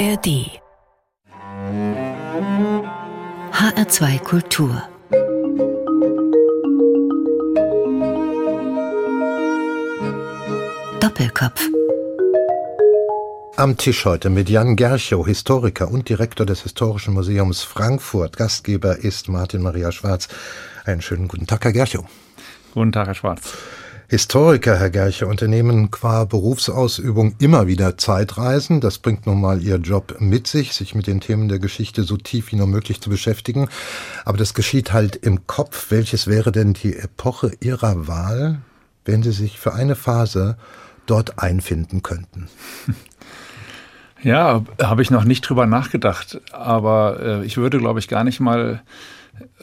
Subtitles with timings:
[0.00, 0.48] ARD
[3.52, 4.82] HR2 Kultur
[11.00, 11.60] Doppelkopf
[13.56, 18.38] am Tisch heute mit Jan Gerchow, Historiker und Direktor des Historischen Museums Frankfurt.
[18.38, 20.28] Gastgeber ist Martin Maria Schwarz.
[20.86, 22.06] Einen schönen guten Tag, Herr Gerchow.
[22.72, 23.52] Guten Tag, Herr Schwarz.
[24.10, 28.80] Historiker, Herr Gerche, unternehmen qua Berufsausübung immer wieder Zeitreisen.
[28.80, 32.16] Das bringt nun mal Ihr Job mit sich, sich mit den Themen der Geschichte so
[32.16, 33.68] tief wie nur möglich zu beschäftigen.
[34.24, 35.92] Aber das geschieht halt im Kopf.
[35.92, 38.62] Welches wäre denn die Epoche Ihrer Wahl,
[39.04, 40.56] wenn Sie sich für eine Phase
[41.06, 42.48] dort einfinden könnten?
[44.22, 46.42] Ja, habe ich noch nicht drüber nachgedacht.
[46.52, 48.82] Aber äh, ich würde, glaube ich, gar nicht mal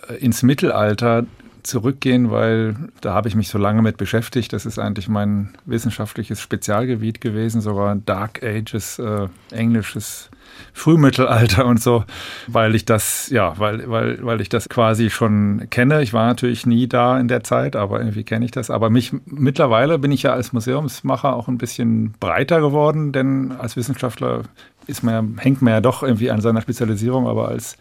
[0.10, 1.28] äh, ins Mittelalter
[1.68, 4.54] zurückgehen, weil da habe ich mich so lange mit beschäftigt.
[4.54, 10.30] Das ist eigentlich mein wissenschaftliches Spezialgebiet gewesen, sogar Dark Ages, äh, englisches
[10.74, 12.04] Frühmittelalter und so,
[12.48, 16.02] weil ich das, ja, weil, weil, weil ich das quasi schon kenne.
[16.02, 18.70] Ich war natürlich nie da in der Zeit, aber irgendwie kenne ich das.
[18.70, 23.76] Aber mich mittlerweile bin ich ja als Museumsmacher auch ein bisschen breiter geworden, denn als
[23.76, 24.44] Wissenschaftler
[24.88, 27.78] ist man ja, hängt man ja doch irgendwie an seiner Spezialisierung, aber als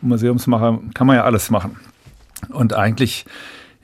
[0.00, 1.76] Museumsmacher kann man ja alles machen.
[2.50, 3.24] Und eigentlich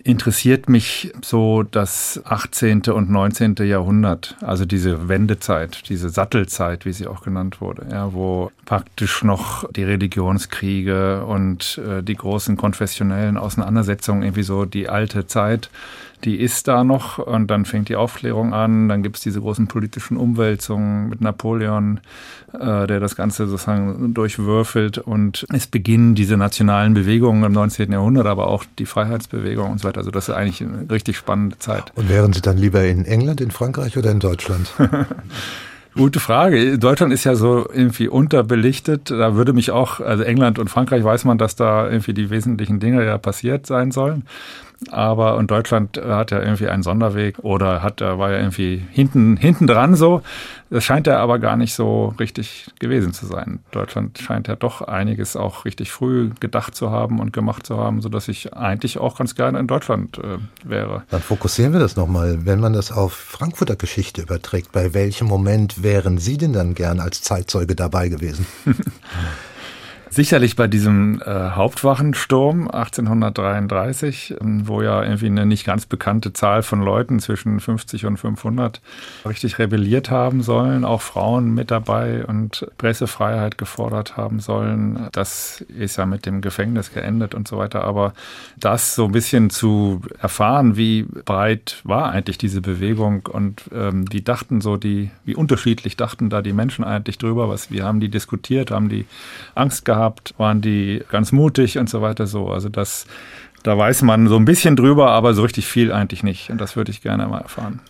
[0.05, 2.83] interessiert mich so das 18.
[2.92, 3.55] und 19.
[3.61, 9.70] Jahrhundert, also diese Wendezeit, diese Sattelzeit, wie sie auch genannt wurde, ja, wo praktisch noch
[9.73, 15.70] die Religionskriege und äh, die großen konfessionellen Auseinandersetzungen irgendwie so die alte Zeit
[16.25, 19.67] die ist da noch und dann fängt die Aufklärung an, dann gibt es diese großen
[19.67, 22.01] politischen Umwälzungen mit Napoleon,
[22.53, 27.92] äh, der das Ganze sozusagen durchwürfelt und es beginnen diese nationalen Bewegungen im 19.
[27.92, 29.98] Jahrhundert, aber auch die Freiheitsbewegung und so weiter.
[29.98, 31.92] Also das ist eigentlich eine richtig spannende Zeit.
[31.97, 34.73] Und wären Sie dann lieber in England, in Frankreich oder in Deutschland?
[35.95, 36.79] Gute Frage.
[36.79, 39.11] Deutschland ist ja so irgendwie unterbelichtet.
[39.11, 42.80] Da würde mich auch, also England und Frankreich weiß man, dass da irgendwie die wesentlichen
[42.80, 44.24] Dinge ja passiert sein sollen.
[44.91, 49.67] Aber und Deutschland hat ja irgendwie einen Sonderweg oder hat, war ja irgendwie hinten, hinten
[49.67, 50.23] dran so.
[50.70, 53.61] Das scheint ja aber gar nicht so richtig gewesen zu sein.
[53.73, 58.01] Deutschland scheint ja doch einiges auch richtig früh gedacht zu haben und gemacht zu haben,
[58.01, 61.03] sodass ich eigentlich auch ganz gerne in Deutschland äh, wäre.
[61.11, 62.47] Dann fokussieren wir das nochmal.
[62.47, 67.01] Wenn man das auf Frankfurter Geschichte überträgt, bei welchem Moment wären Sie denn dann gern
[67.01, 68.47] als Zeitzeuge dabei gewesen?
[70.12, 76.62] Sicherlich bei diesem äh, Hauptwachensturm 1833, ähm, wo ja irgendwie eine nicht ganz bekannte Zahl
[76.62, 78.83] von Leuten zwischen 50 und 500
[79.24, 85.08] richtig rebelliert haben sollen, auch Frauen mit dabei und Pressefreiheit gefordert haben sollen.
[85.12, 87.83] Das ist ja mit dem Gefängnis geendet und so weiter.
[87.84, 88.12] Aber
[88.61, 94.20] das so ein bisschen zu erfahren, wie breit war eigentlich diese Bewegung und ähm, wie
[94.20, 98.11] dachten so die, wie unterschiedlich dachten da die Menschen eigentlich drüber, was, wie haben die
[98.11, 99.06] diskutiert, haben die
[99.55, 102.48] Angst gehabt, gehabt, waren die ganz mutig und so weiter so.
[102.48, 103.07] Also das,
[103.63, 106.51] da weiß man so ein bisschen drüber, aber so richtig viel eigentlich nicht.
[106.51, 107.80] Und das würde ich gerne mal erfahren.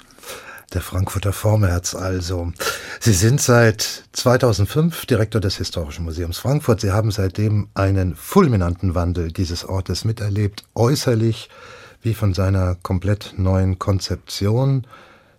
[0.75, 2.53] Der Frankfurter Vormärz also.
[3.01, 6.81] Sie sind seit 2005 Direktor des Historischen Museums Frankfurt.
[6.81, 11.51] Sie haben seitdem einen fulminanten Wandel dieses Ortes miterlebt, äußerlich
[12.03, 14.87] wie von seiner komplett neuen Konzeption.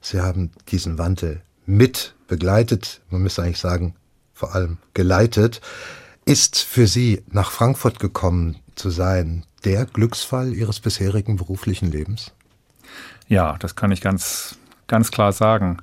[0.01, 3.95] Sie haben diesen Wandel mit begleitet, man müsste eigentlich sagen,
[4.33, 5.61] vor allem geleitet.
[6.25, 12.31] Ist für Sie nach Frankfurt gekommen zu sein der Glücksfall Ihres bisherigen beruflichen Lebens?
[13.27, 14.57] Ja, das kann ich ganz,
[14.87, 15.79] ganz klar sagen.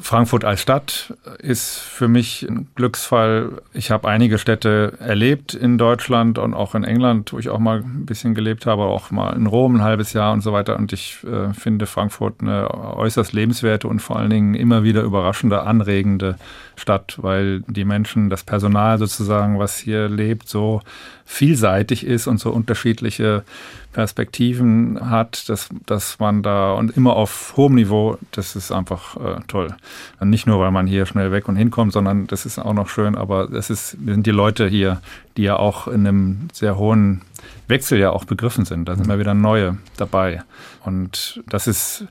[0.00, 3.62] Frankfurt als Stadt ist für mich ein Glücksfall.
[3.72, 7.78] Ich habe einige Städte erlebt in Deutschland und auch in England, wo ich auch mal
[7.78, 10.76] ein bisschen gelebt habe, auch mal in Rom ein halbes Jahr und so weiter.
[10.76, 15.62] Und ich äh, finde Frankfurt eine äußerst lebenswerte und vor allen Dingen immer wieder überraschende,
[15.62, 16.36] anregende
[16.78, 20.80] Stadt, weil die Menschen, das Personal sozusagen, was hier lebt, so
[21.24, 23.44] vielseitig ist und so unterschiedliche
[23.92, 29.40] Perspektiven hat, dass, dass man da und immer auf hohem Niveau, das ist einfach äh,
[29.48, 29.74] toll.
[30.20, 32.88] Und nicht nur, weil man hier schnell weg und hinkommt, sondern das ist auch noch
[32.88, 35.00] schön, aber es ist, sind die Leute hier,
[35.36, 37.22] die ja auch in einem sehr hohen
[37.68, 38.88] Wechsel ja auch begriffen sind.
[38.88, 40.42] Da sind immer wieder neue dabei.
[40.84, 42.06] Und das ist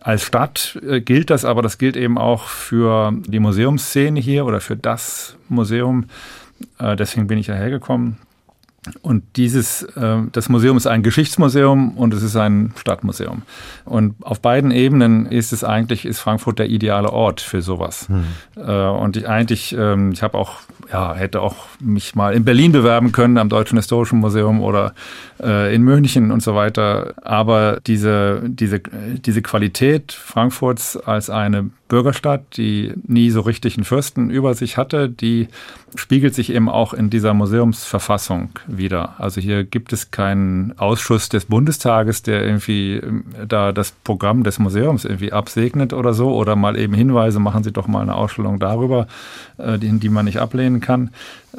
[0.00, 4.60] als Stadt äh, gilt das, aber das gilt eben auch für die Museumsszene hier oder
[4.60, 6.06] für das Museum.
[6.78, 8.18] Äh, deswegen bin ich hierher gekommen.
[9.02, 13.42] Und dieses, äh, das Museum ist ein Geschichtsmuseum und es ist ein Stadtmuseum.
[13.84, 18.08] Und auf beiden Ebenen ist es eigentlich, ist Frankfurt der ideale Ort für sowas.
[18.08, 18.24] Hm.
[18.56, 20.60] Äh, und ich eigentlich, ähm, ich habe auch,
[20.90, 24.94] ja, hätte auch mich mal in Berlin bewerben können am Deutschen Historischen Museum oder
[25.42, 27.12] äh, in München und so weiter.
[27.22, 34.30] Aber diese, diese, diese Qualität Frankfurts als eine Bürgerstadt, die nie so richtig einen Fürsten
[34.30, 35.48] über sich hatte, die
[35.96, 39.16] spiegelt sich eben auch in dieser Museumsverfassung wieder.
[39.18, 44.60] Also hier gibt es keinen Ausschuss des Bundestages, der irgendwie ähm, da das Programm des
[44.60, 46.32] Museums irgendwie absegnet oder so.
[46.32, 49.08] Oder mal eben Hinweise, machen Sie doch mal eine Ausstellung darüber,
[49.58, 51.10] äh, die, die man nicht ablehnen kann,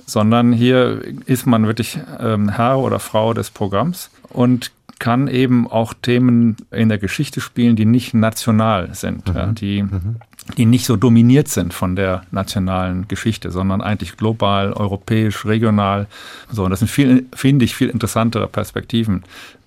[0.06, 4.10] sondern hier ist man wirklich ähm, Herr oder Frau des Programms.
[4.30, 9.36] Und kann eben auch Themen in der Geschichte spielen, die nicht national sind, mhm.
[9.36, 10.18] ja, die, mhm.
[10.58, 16.06] die nicht so dominiert sind von der nationalen Geschichte, sondern eigentlich global, europäisch, regional.
[16.52, 19.24] So, und das sind viel, finde ich, viel interessantere Perspektiven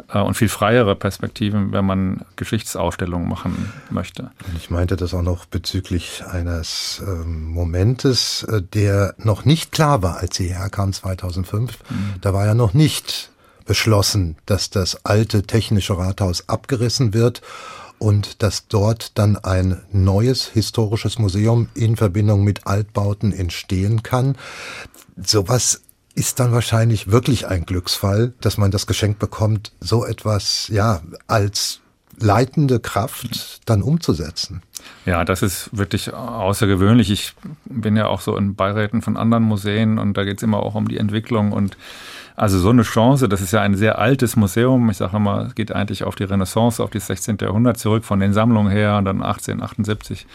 [0.09, 4.31] äh, und viel freiere Perspektiven, wenn man Geschichtsausstellungen machen möchte.
[4.57, 10.19] Ich meinte das auch noch bezüglich eines äh, Momentes, äh, der noch nicht klar war,
[10.19, 11.77] als sie herkam 2005.
[11.91, 11.97] Mhm.
[12.21, 13.33] Da war ja noch nicht
[13.65, 17.43] beschlossen, dass das alte technische Rathaus abgerissen wird
[17.99, 24.37] und dass dort dann ein neues historisches Museum in Verbindung mit Altbauten entstehen kann.
[25.17, 25.83] Sowas
[26.15, 31.81] ist dann wahrscheinlich wirklich ein Glücksfall, dass man das Geschenk bekommt, so etwas ja als
[32.21, 34.63] leitende Kraft dann umzusetzen.
[35.07, 37.11] Ja, das ist wirklich außergewöhnlich.
[37.11, 37.35] Ich
[37.65, 40.75] bin ja auch so in Beiräten von anderen Museen und da geht es immer auch
[40.75, 41.77] um die Entwicklung und
[42.37, 44.91] also so eine Chance, das ist ja ein sehr altes Museum.
[44.91, 47.39] Ich sage immer, es geht eigentlich auf die Renaissance, auf das 16.
[47.41, 50.27] Jahrhundert zurück, von den Sammlungen her und dann 1878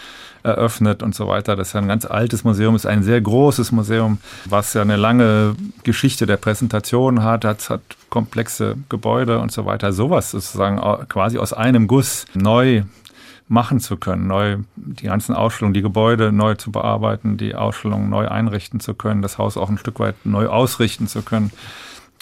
[0.44, 1.58] eröffnet und so weiter.
[1.58, 4.96] Das ist ja ein ganz altes Museum, ist ein sehr großes Museum, was ja eine
[4.96, 9.92] lange Geschichte der Präsentation hat, hat, hat komplexe Gebäude und so weiter.
[9.92, 10.80] Sowas sozusagen
[11.10, 12.84] quasi aus einem Guss neu
[13.50, 18.28] machen zu können, neu die ganzen Ausstellungen, die Gebäude neu zu bearbeiten, die Ausstellungen neu
[18.28, 21.52] einrichten zu können, das Haus auch ein Stück weit neu ausrichten zu können.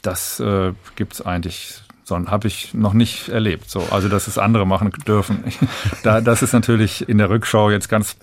[0.02, 3.70] Das äh, gibt es eigentlich sondern habe ich noch nicht erlebt.
[3.70, 5.44] So, also dass es andere machen dürfen.
[6.04, 8.16] da, das ist natürlich in der Rückschau jetzt ganz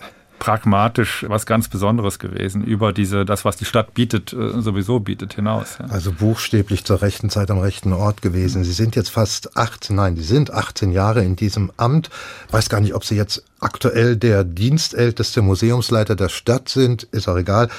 [0.44, 5.32] pragmatisch was ganz Besonderes gewesen über diese, das, was die Stadt bietet, äh, sowieso bietet
[5.32, 5.78] hinaus.
[5.78, 5.86] Ja.
[5.86, 8.62] Also buchstäblich zur rechten Zeit am rechten Ort gewesen.
[8.62, 12.10] Sie sind jetzt fast 18, nein, die sind 18 Jahre in diesem Amt.
[12.50, 17.38] Weiß gar nicht, ob Sie jetzt aktuell der dienstälteste Museumsleiter der Stadt sind, ist auch
[17.38, 17.70] egal.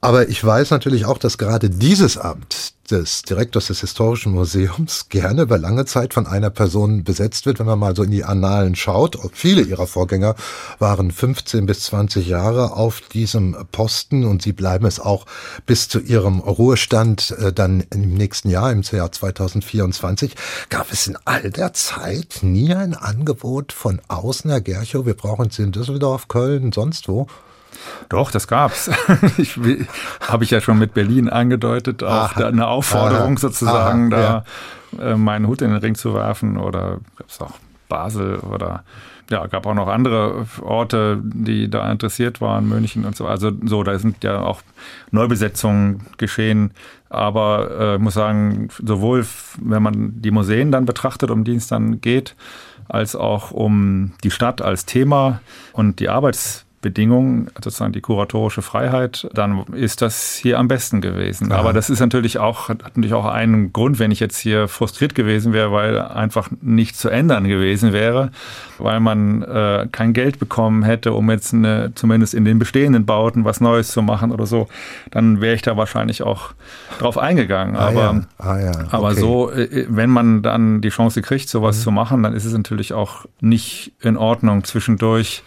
[0.00, 5.42] Aber ich weiß natürlich auch, dass gerade dieses Amt des Direktors des Historischen Museums gerne
[5.42, 8.74] über lange Zeit von einer Person besetzt wird, wenn man mal so in die Annalen
[8.74, 9.18] schaut.
[9.32, 10.34] Viele ihrer Vorgänger
[10.78, 15.26] waren 15 bis 20 Jahre auf diesem Posten und sie bleiben es auch
[15.66, 20.34] bis zu ihrem Ruhestand äh, dann im nächsten Jahr, im Jahr 2024.
[20.68, 25.50] Gab es in all der Zeit nie ein Angebot von außen, Herr Gerchow, wir brauchen
[25.50, 27.26] Sie in Düsseldorf, Köln, sonst wo?
[28.08, 28.90] Doch, das gab's.
[30.28, 34.44] Habe ich ja schon mit Berlin angedeutet, auch aha, eine Aufforderung aha, sozusagen, aha, da
[34.98, 35.12] ja.
[35.12, 36.56] Äh, meinen Hut in den Ring zu werfen.
[36.56, 37.54] Oder gab es auch
[37.88, 38.84] Basel oder
[39.30, 43.26] ja, gab auch noch andere Orte, die da interessiert waren, München und so.
[43.26, 44.60] Also so, da sind ja auch
[45.12, 46.72] Neubesetzungen geschehen.
[47.08, 49.24] Aber äh, ich muss sagen, sowohl
[49.60, 52.34] wenn man die Museen dann betrachtet, um die es dann geht,
[52.88, 55.40] als auch um die Stadt als Thema
[55.72, 61.50] und die Arbeits Bedingungen, sozusagen die kuratorische Freiheit, dann ist das hier am besten gewesen.
[61.50, 61.56] Ja.
[61.56, 65.14] Aber das ist natürlich auch, hat natürlich auch einen Grund, wenn ich jetzt hier frustriert
[65.14, 68.30] gewesen wäre, weil einfach nicht zu ändern gewesen wäre,
[68.78, 73.44] weil man äh, kein Geld bekommen hätte, um jetzt eine, zumindest in den bestehenden Bauten
[73.44, 74.66] was Neues zu machen oder so,
[75.10, 76.52] dann wäre ich da wahrscheinlich auch
[76.98, 77.76] drauf eingegangen.
[77.76, 78.20] Ah, aber, ja.
[78.38, 78.70] Ah, ja.
[78.70, 78.86] Okay.
[78.90, 81.82] aber so, äh, wenn man dann die Chance kriegt, sowas mhm.
[81.82, 85.42] zu machen, dann ist es natürlich auch nicht in Ordnung zwischendurch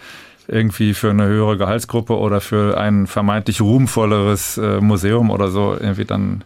[0.48, 6.06] irgendwie für eine höhere Gehaltsgruppe oder für ein vermeintlich ruhmvolleres äh, Museum oder so irgendwie
[6.06, 6.44] dann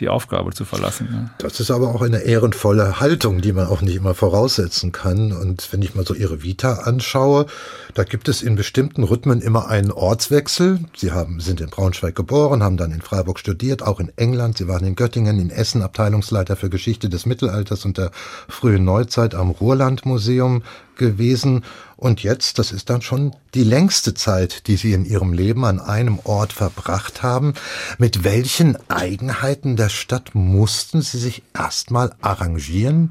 [0.00, 1.08] die Aufgabe zu verlassen.
[1.10, 1.30] Ja.
[1.38, 5.32] Das ist aber auch eine ehrenvolle Haltung, die man auch nicht immer voraussetzen kann.
[5.32, 7.46] Und wenn ich mal so Ihre Vita anschaue,
[7.94, 10.80] da gibt es in bestimmten Rhythmen immer einen Ortswechsel.
[10.96, 14.58] Sie haben, sind in Braunschweig geboren, haben dann in Freiburg studiert, auch in England.
[14.58, 18.10] Sie waren in Göttingen, in Essen Abteilungsleiter für Geschichte des Mittelalters und der
[18.48, 20.62] frühen Neuzeit am Ruhrlandmuseum
[20.98, 21.64] gewesen.
[21.96, 25.80] Und jetzt, das ist dann schon die längste Zeit, die Sie in Ihrem Leben an
[25.80, 27.54] einem Ort verbracht haben.
[27.96, 33.10] Mit welchen Eigenheiten der Stadt mussten Sie sich erstmal arrangieren?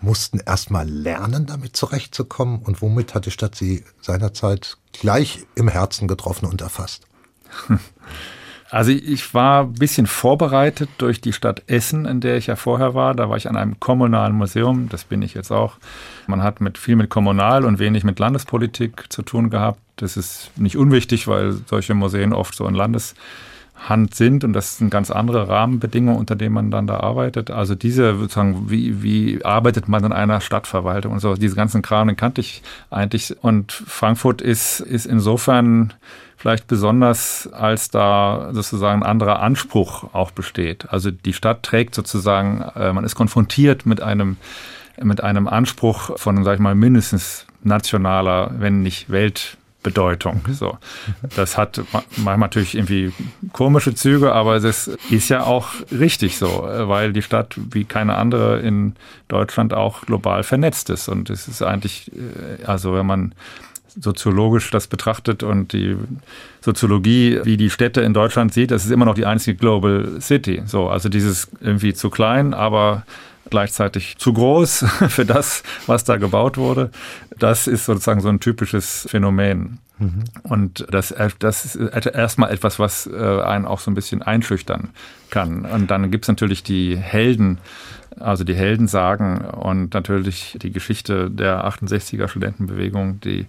[0.00, 2.60] mussten erstmal lernen, damit zurechtzukommen?
[2.60, 7.02] Und womit hat die Stadt Sie seinerzeit gleich im Herzen getroffen und erfasst?
[8.70, 12.94] Also ich war ein bisschen vorbereitet durch die Stadt Essen, in der ich ja vorher
[12.94, 13.14] war.
[13.14, 15.76] Da war ich an einem kommunalen Museum, das bin ich jetzt auch.
[16.26, 19.80] Man hat mit viel mit Kommunal und wenig mit Landespolitik zu tun gehabt.
[19.96, 23.14] Das ist nicht unwichtig, weil solche Museen oft so in Landes
[23.86, 27.50] Hand sind und das sind ganz andere Rahmenbedingungen, unter denen man dann da arbeitet.
[27.50, 32.08] Also diese sozusagen, wie, wie arbeitet man in einer Stadtverwaltung und so, diese ganzen Kram,
[32.08, 33.36] den kannte ich eigentlich.
[33.40, 35.94] Und Frankfurt ist, ist insofern
[36.38, 40.90] vielleicht besonders, als da sozusagen ein anderer Anspruch auch besteht.
[40.90, 44.38] Also die Stadt trägt sozusagen, äh, man ist konfrontiert mit einem
[45.00, 50.40] mit einem Anspruch von, sag ich mal, mindestens nationaler, wenn nicht Welt Bedeutung.
[50.50, 50.76] So,
[51.36, 51.80] das hat
[52.16, 53.12] manchmal natürlich irgendwie
[53.52, 58.58] komische Züge, aber das ist ja auch richtig so, weil die Stadt wie keine andere
[58.60, 58.96] in
[59.28, 61.08] Deutschland auch global vernetzt ist.
[61.08, 63.34] Und es ist eigentlich, äh, also wenn man
[64.00, 65.96] soziologisch das betrachtet und die
[66.60, 70.62] Soziologie, wie die Städte in Deutschland sieht, das ist immer noch die einzige Global City.
[70.66, 73.04] So, also dieses irgendwie zu klein, aber
[73.50, 76.90] gleichzeitig zu groß für das, was da gebaut wurde.
[77.38, 79.78] Das ist sozusagen so ein typisches Phänomen.
[79.98, 80.24] Mhm.
[80.44, 84.90] Und das, das ist erstmal etwas, was äh, einen auch so ein bisschen einschüchtern
[85.30, 85.64] kann.
[85.64, 87.58] Und dann gibt es natürlich die Helden,
[88.20, 93.46] also die Heldensagen und natürlich die Geschichte der 68er Studentenbewegung, die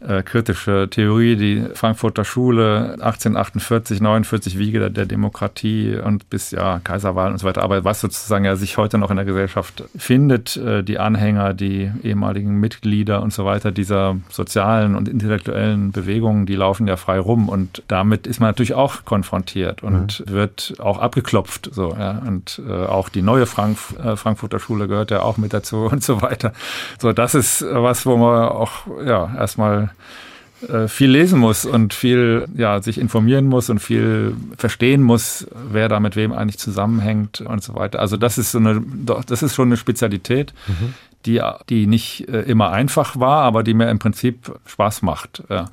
[0.00, 6.80] äh, kritische Theorie, die Frankfurter Schule 1848, 49 Wiege der, der, Demokratie und bis ja
[6.84, 7.62] Kaiserwahl und so weiter.
[7.62, 11.90] Aber was sozusagen ja sich heute noch in der Gesellschaft findet, äh, die Anhänger, die
[12.04, 17.48] ehemaligen Mitglieder und so weiter dieser sozialen und intellektuellen Bewegungen, die laufen ja frei rum
[17.48, 20.32] und damit ist man natürlich auch konfrontiert und mhm.
[20.32, 21.70] wird auch abgeklopft.
[21.72, 22.22] So, ja.
[22.24, 23.78] Und äh, auch die neue Frank
[24.12, 26.52] äh, Frankfurter Schule gehört ja auch mit dazu und so weiter.
[26.98, 29.90] So, das ist was, wo man auch ja erstmal
[30.66, 35.88] äh, viel lesen muss und viel ja, sich informieren muss und viel verstehen muss, wer
[35.88, 38.00] da mit wem eigentlich zusammenhängt und so weiter.
[38.00, 38.82] Also das ist so eine,
[39.26, 40.94] das ist schon eine Spezialität, mhm.
[41.26, 45.42] Die, die nicht äh, immer einfach war, aber die mir im Prinzip Spaß macht.
[45.48, 45.66] Ja.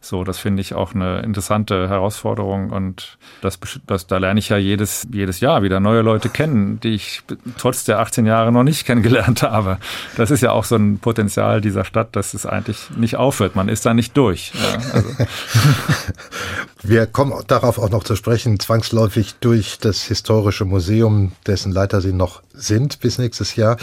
[0.00, 4.56] So, das finde ich auch eine interessante Herausforderung und das, das, da lerne ich ja
[4.56, 7.22] jedes, jedes Jahr wieder neue Leute kennen, die ich
[7.58, 9.78] trotz der 18 Jahre noch nicht kennengelernt habe.
[10.16, 13.54] Das ist ja auch so ein Potenzial dieser Stadt, dass es eigentlich nicht aufhört.
[13.54, 14.52] Man ist da nicht durch.
[14.54, 15.08] Ja, also.
[16.84, 22.12] Wir kommen darauf auch noch zu sprechen, zwangsläufig durch das historische Museum, dessen Leiter Sie
[22.12, 23.76] noch sind bis nächstes Jahr.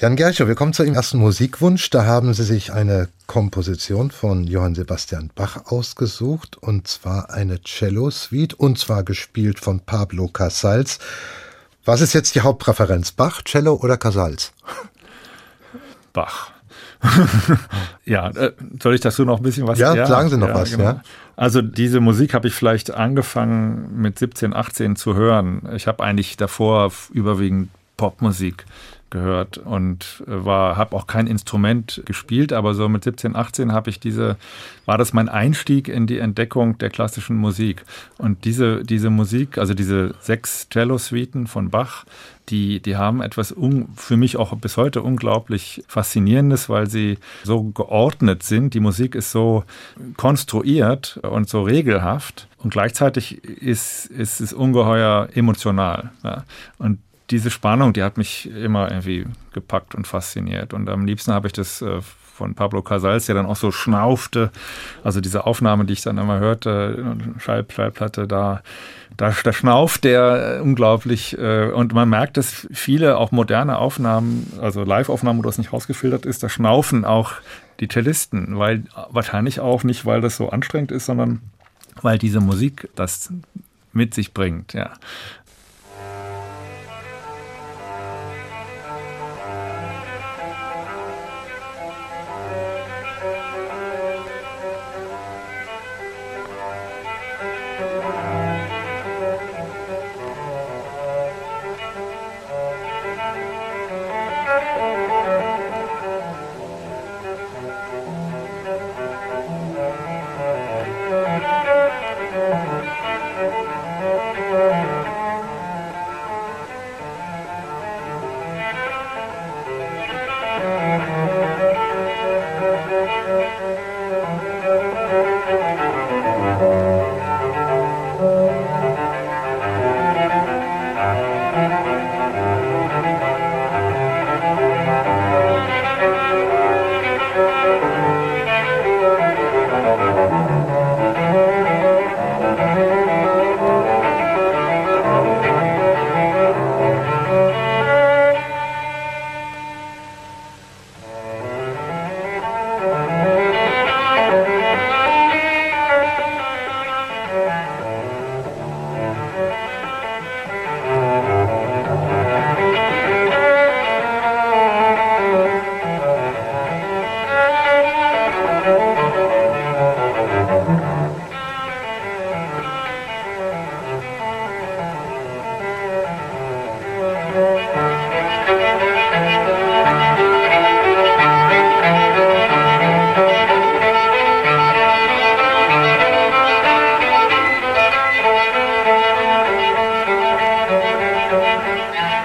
[0.00, 1.90] Jan Gerchow, wir kommen zu Ihrem ersten Musikwunsch.
[1.90, 8.54] Da haben Sie sich eine Komposition von Johann Sebastian Bach ausgesucht, und zwar eine Cello-Suite,
[8.54, 11.00] und zwar gespielt von Pablo Casals.
[11.84, 14.52] Was ist jetzt die Hauptpräferenz, Bach, Cello oder Casals?
[16.12, 16.52] Bach.
[18.04, 19.96] ja, äh, soll ich dazu noch ein bisschen was sagen?
[19.96, 20.84] Ja, sagen Sie noch ja, was, genau.
[20.84, 21.02] ja.
[21.34, 25.68] Also diese Musik habe ich vielleicht angefangen mit 17, 18 zu hören.
[25.74, 28.64] Ich habe eigentlich davor überwiegend Popmusik
[29.10, 33.90] gehört und äh, war habe auch kein Instrument gespielt, aber so mit 17, 18 habe
[33.90, 34.36] ich diese
[34.86, 37.84] war das mein Einstieg in die Entdeckung der klassischen Musik
[38.18, 42.04] und diese diese Musik, also diese sechs Cello Suiten von Bach,
[42.48, 47.64] die die haben etwas un, für mich auch bis heute unglaublich faszinierendes, weil sie so
[47.64, 48.74] geordnet sind.
[48.74, 49.64] Die Musik ist so
[50.16, 56.10] konstruiert und so regelhaft und gleichzeitig ist, ist es ungeheuer emotional.
[56.24, 56.44] Ja.
[56.78, 56.98] Und
[57.30, 60.72] diese Spannung, die hat mich immer irgendwie gepackt und fasziniert.
[60.72, 62.00] Und am liebsten habe ich das äh,
[62.38, 64.50] von Pablo Casals, der dann auch so schnaufte.
[65.02, 68.62] Also diese Aufnahme, die ich dann immer hörte, Schall, Schallplatte, da,
[69.16, 71.36] da, da schnauft der unglaublich.
[71.36, 76.24] Äh, und man merkt, dass viele auch moderne Aufnahmen, also Live-Aufnahmen, wo das nicht rausgefiltert
[76.24, 77.32] ist, da schnaufen auch
[77.80, 81.40] die Cellisten, weil wahrscheinlich auch nicht, weil das so anstrengend ist, sondern
[82.00, 83.32] weil diese Musik das
[83.92, 84.72] mit sich bringt.
[84.72, 84.92] Ja.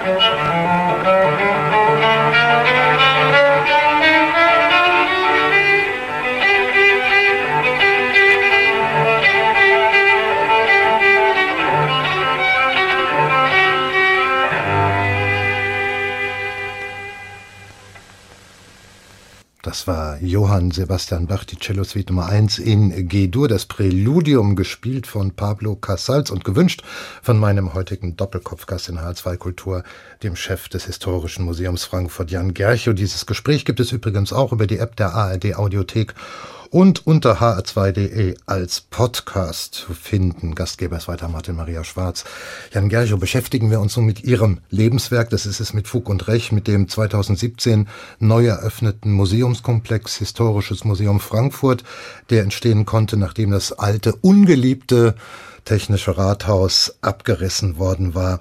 [0.04, 0.53] Thank you.
[20.26, 25.76] Johann Sebastian Bach, die Cello Suite Nummer 1 in G-Dur, das Präludium gespielt von Pablo
[25.76, 26.82] Casals und gewünscht
[27.22, 29.84] von meinem heutigen Doppelkopfgast in H2 Kultur,
[30.24, 32.94] dem Chef des Historischen Museums Frankfurt, Jan Gerchow.
[32.94, 36.16] Dieses Gespräch gibt es übrigens auch über die App der ARD Audiothek
[36.74, 40.56] und unter hr2.de als Podcast zu finden.
[40.56, 42.26] Gastgeber ist weiter Martin Maria Schwarz.
[42.74, 45.30] Jan Gerchow, beschäftigen wir uns nun mit Ihrem Lebenswerk.
[45.30, 47.88] Das ist es mit Fug und Recht, mit dem 2017
[48.18, 51.84] neu eröffneten Museumskomplex Historisches Museum Frankfurt,
[52.32, 55.14] der entstehen konnte, nachdem das alte, ungeliebte
[55.66, 58.40] Technische Rathaus abgerissen worden war.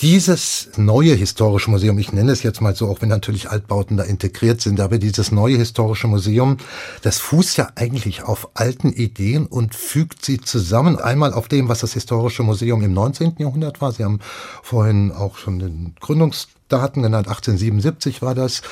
[0.00, 4.04] Dieses neue historische Museum, ich nenne es jetzt mal so, auch wenn natürlich Altbauten da
[4.04, 6.56] integriert sind, aber dieses neue historische Museum,
[7.02, 10.98] das fußt ja eigentlich auf alten Ideen und fügt sie zusammen.
[10.98, 13.36] Einmal auf dem, was das historische Museum im 19.
[13.38, 13.92] Jahrhundert war.
[13.92, 14.20] Sie haben
[14.62, 17.28] vorhin auch schon den Gründungsdaten genannt.
[17.28, 18.62] 1877 war das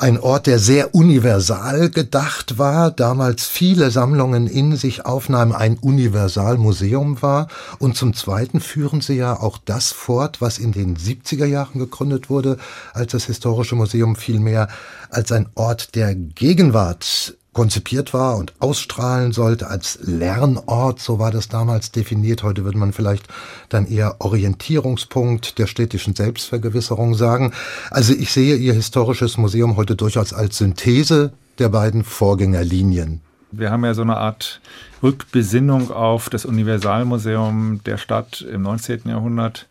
[0.00, 7.22] ein Ort, der sehr universal gedacht war, damals viele Sammlungen in sich aufnahm, ein Universalmuseum
[7.22, 7.48] war.
[7.78, 12.30] Und zum Zweiten führen sie ja auch das fort, was in den 70er Jahren gegründet
[12.30, 12.58] wurde,
[12.92, 14.68] als das Historische Museum vielmehr
[15.10, 21.48] als ein Ort der Gegenwart konzipiert war und ausstrahlen sollte als Lernort, so war das
[21.48, 22.42] damals definiert.
[22.42, 23.26] Heute würde man vielleicht
[23.68, 27.52] dann eher Orientierungspunkt der städtischen Selbstvergewisserung sagen.
[27.90, 33.20] Also ich sehe Ihr historisches Museum heute durchaus als Synthese der beiden Vorgängerlinien.
[33.50, 34.60] Wir haben ja so eine Art
[35.02, 39.02] Rückbesinnung auf das Universalmuseum der Stadt im 19.
[39.06, 39.66] Jahrhundert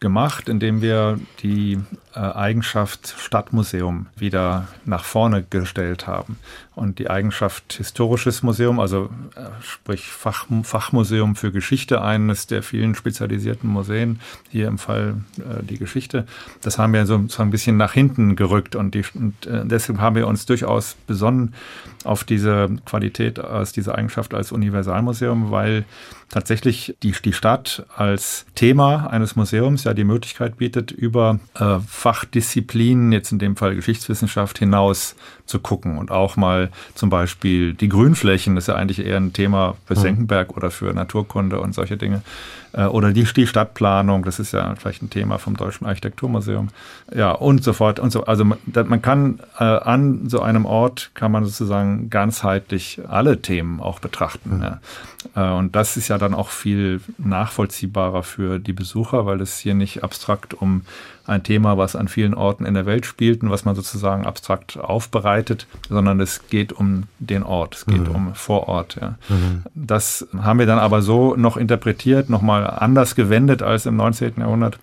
[0.00, 1.78] gemacht, indem wir die
[2.14, 6.38] äh, Eigenschaft Stadtmuseum wieder nach vorne gestellt haben.
[6.76, 12.94] Und die Eigenschaft Historisches Museum, also äh, sprich Fach, Fachmuseum für Geschichte, eines der vielen
[12.94, 16.26] spezialisierten Museen, hier im Fall äh, die Geschichte,
[16.62, 18.76] das haben wir so, so ein bisschen nach hinten gerückt.
[18.76, 21.54] Und, die, und äh, deshalb haben wir uns durchaus besonnen
[22.04, 25.84] auf diese Qualität, als diese Eigenschaft als Universalmuseum, weil
[26.30, 33.12] tatsächlich die, die Stadt als Thema eines Museums ja die Möglichkeit bietet, über äh, Fachdisziplinen,
[33.12, 38.54] jetzt in dem Fall Geschichtswissenschaft, hinaus zu gucken und auch mal zum Beispiel die Grünflächen,
[38.54, 40.00] das ist ja eigentlich eher ein Thema für mhm.
[40.00, 42.22] Senckenberg oder für Naturkunde und solche Dinge.
[42.72, 46.68] Äh, oder die, die Stadtplanung, das ist ja vielleicht ein Thema vom Deutschen Architekturmuseum.
[47.14, 48.24] Ja, und so fort und so.
[48.24, 53.80] Also man, man kann äh, an so einem Ort kann man sozusagen ganzheitlich alle Themen
[53.80, 54.56] auch betrachten.
[54.56, 54.62] Mhm.
[54.62, 54.80] Ja.
[55.34, 59.74] Äh, und das ist ja dann auch viel nachvollziehbarer für die Besucher, weil es hier
[59.74, 60.82] nicht abstrakt um
[61.26, 64.78] ein Thema, was an vielen Orten in der Welt spielt und was man sozusagen abstrakt
[64.78, 68.14] aufbereitet, sondern es geht um den Ort, es geht mhm.
[68.14, 68.96] um Vorort.
[69.00, 69.14] Ja.
[69.28, 69.62] Mhm.
[69.74, 74.34] Das haben wir dann aber so noch interpretiert, nochmal anders gewendet als im 19.
[74.38, 74.78] Jahrhundert.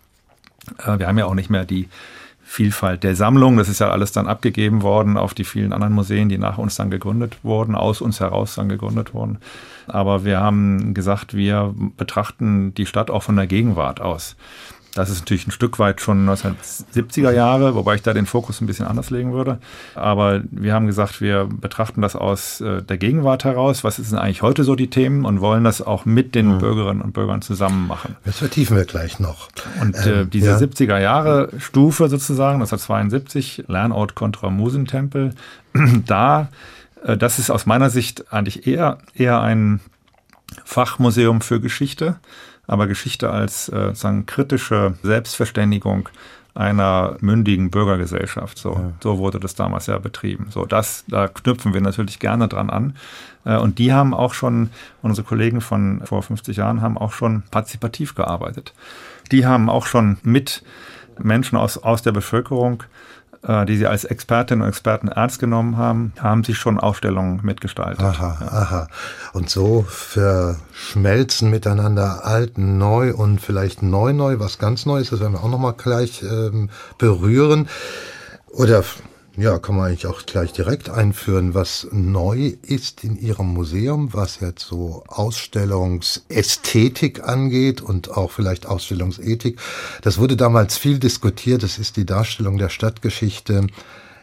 [0.80, 1.88] Äh, wir haben ja auch nicht mehr die
[2.44, 3.58] Vielfalt der Sammlung.
[3.58, 6.76] Das ist ja alles dann abgegeben worden auf die vielen anderen Museen, die nach uns
[6.76, 9.40] dann gegründet wurden, aus uns heraus dann gegründet wurden.
[9.88, 14.38] Aber wir haben gesagt, wir betrachten die Stadt auch von der Gegenwart aus.
[14.98, 18.66] Das ist natürlich ein Stück weit schon 1970er Jahre, wobei ich da den Fokus ein
[18.66, 19.60] bisschen anders legen würde.
[19.94, 23.84] Aber wir haben gesagt, wir betrachten das aus äh, der Gegenwart heraus.
[23.84, 26.58] Was sind eigentlich heute so die Themen und wollen das auch mit den mhm.
[26.58, 28.16] Bürgerinnen und Bürgern zusammen machen.
[28.26, 29.50] Das vertiefen wir gleich noch.
[29.80, 30.58] Und äh, ähm, diese ja.
[30.58, 35.36] 70er Jahre Stufe sozusagen, 1972, Lernort kontra Musentempel,
[36.08, 36.50] da,
[37.04, 39.80] äh, das ist aus meiner Sicht eigentlich eher, eher ein
[40.66, 42.16] Fachmuseum für Geschichte
[42.68, 46.10] aber Geschichte als äh, sagen, kritische Selbstverständigung
[46.54, 48.58] einer mündigen Bürgergesellschaft.
[48.58, 48.92] So, ja.
[49.02, 50.48] so wurde das damals ja betrieben.
[50.50, 52.96] So, das, da knüpfen wir natürlich gerne dran an.
[53.46, 57.44] Äh, und die haben auch schon, unsere Kollegen von vor 50 Jahren haben auch schon
[57.52, 58.74] partizipativ gearbeitet.
[59.32, 60.64] Die haben auch schon mit
[61.20, 62.84] Menschen aus, aus der Bevölkerung
[63.66, 68.02] die sie als Expertinnen und Experten ernst genommen haben, haben sich schon Ausstellungen mitgestaltet.
[68.02, 68.88] Aha, aha.
[69.34, 75.34] Und so verschmelzen miteinander alt, neu und vielleicht neu, neu, was ganz Neues, das werden
[75.34, 77.68] wir auch nochmal gleich ähm, berühren.
[78.48, 78.84] Oder
[79.38, 84.40] ja, kann man eigentlich auch gleich direkt einführen, was neu ist in Ihrem Museum, was
[84.40, 89.60] jetzt so Ausstellungsästhetik angeht und auch vielleicht Ausstellungsethik.
[90.02, 91.62] Das wurde damals viel diskutiert.
[91.62, 93.68] Das ist die Darstellung der Stadtgeschichte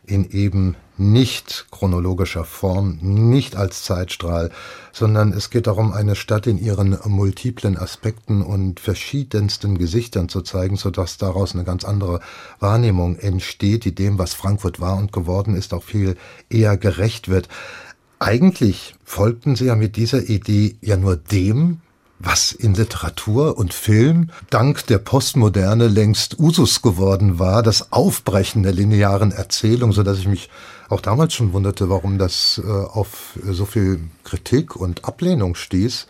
[0.07, 4.51] in eben nicht chronologischer Form, nicht als Zeitstrahl,
[4.93, 10.77] sondern es geht darum, eine Stadt in ihren multiplen Aspekten und verschiedensten Gesichtern zu zeigen,
[10.77, 12.21] sodass daraus eine ganz andere
[12.61, 16.17] Wahrnehmung entsteht, die dem, was Frankfurt war und geworden ist, auch viel
[16.49, 17.49] eher gerecht wird.
[18.21, 21.81] Eigentlich folgten sie ja mit dieser Idee ja nur dem,
[22.25, 28.73] was in Literatur und Film dank der Postmoderne längst Usus geworden war, das Aufbrechen der
[28.73, 30.51] linearen Erzählung, so dass ich mich
[30.89, 36.07] auch damals schon wunderte, warum das äh, auf so viel Kritik und Ablehnung stieß.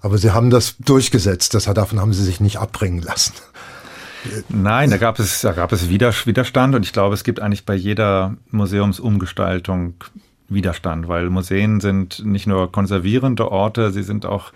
[0.00, 3.34] Aber sie haben das durchgesetzt, das, davon haben sie sich nicht abbringen lassen.
[4.48, 7.74] Nein, da gab es, da gab es Widerstand und ich glaube, es gibt eigentlich bei
[7.74, 9.94] jeder Museumsumgestaltung
[10.54, 14.52] Widerstand, weil Museen sind nicht nur konservierende Orte, sie sind auch,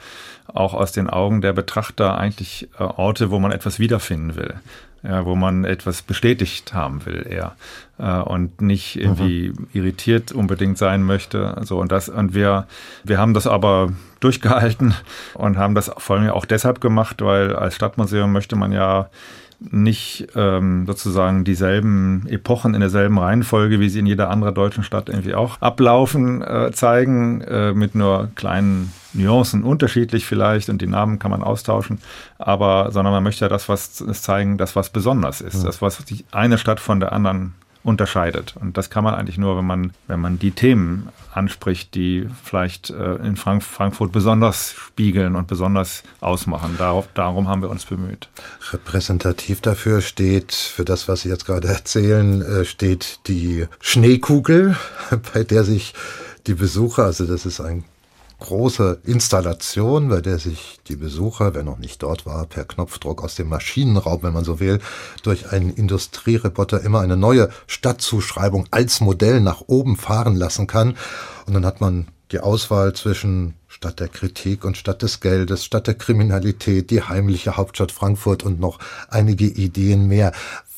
[0.47, 4.55] auch aus den Augen der Betrachter eigentlich äh, Orte, wo man etwas wiederfinden will.
[5.03, 7.55] Ja, wo man etwas bestätigt haben will eher
[7.99, 9.69] äh, und nicht irgendwie mhm.
[9.73, 11.57] irritiert unbedingt sein möchte.
[11.63, 12.67] So und das und wir
[13.05, 14.95] wir haben das aber durchgehalten
[15.35, 19.09] und haben das vor allem auch deshalb gemacht, weil als Stadtmuseum möchte man ja
[19.59, 25.09] nicht ähm, sozusagen dieselben Epochen in derselben Reihenfolge, wie sie in jeder anderen deutschen Stadt
[25.09, 31.19] irgendwie auch ablaufen, äh, zeigen, äh, mit nur kleinen Nuancen unterschiedlich vielleicht und die Namen
[31.19, 31.99] kann man austauschen,
[32.39, 35.65] aber sondern man möchte ja das, was zeigen, das was besonders ist, ja.
[35.65, 37.55] das was die eine Stadt von der anderen
[37.87, 38.55] unterscheidet.
[38.61, 42.91] Und das kann man eigentlich nur, wenn man, wenn man die Themen anspricht, die vielleicht
[42.91, 46.75] äh, in Frank Frankfurt besonders spiegeln und besonders ausmachen.
[46.79, 48.29] Darauf, darum haben wir uns bemüht.
[48.73, 54.77] Repräsentativ dafür steht, für das, was Sie jetzt gerade erzählen, äh, steht die Schneekugel,
[55.33, 55.95] bei der sich
[56.49, 57.85] die Besucher, also das ist ein
[58.39, 63.35] große Installation, bei der sich die Besucher, wer noch nicht dort war, per Knopfdruck aus
[63.35, 64.81] dem Maschinenraum, wenn man so will,
[65.23, 70.97] durch einen Industriereporter immer eine neue Stadtzuschreibung als Modell nach oben fahren lassen kann.
[71.47, 75.87] Und dann hat man die Auswahl zwischen Stadt der Kritik und Stadt des Geldes, Stadt
[75.87, 80.33] der Kriminalität, die heimliche Hauptstadt Frankfurt und noch einige Ideen mehr.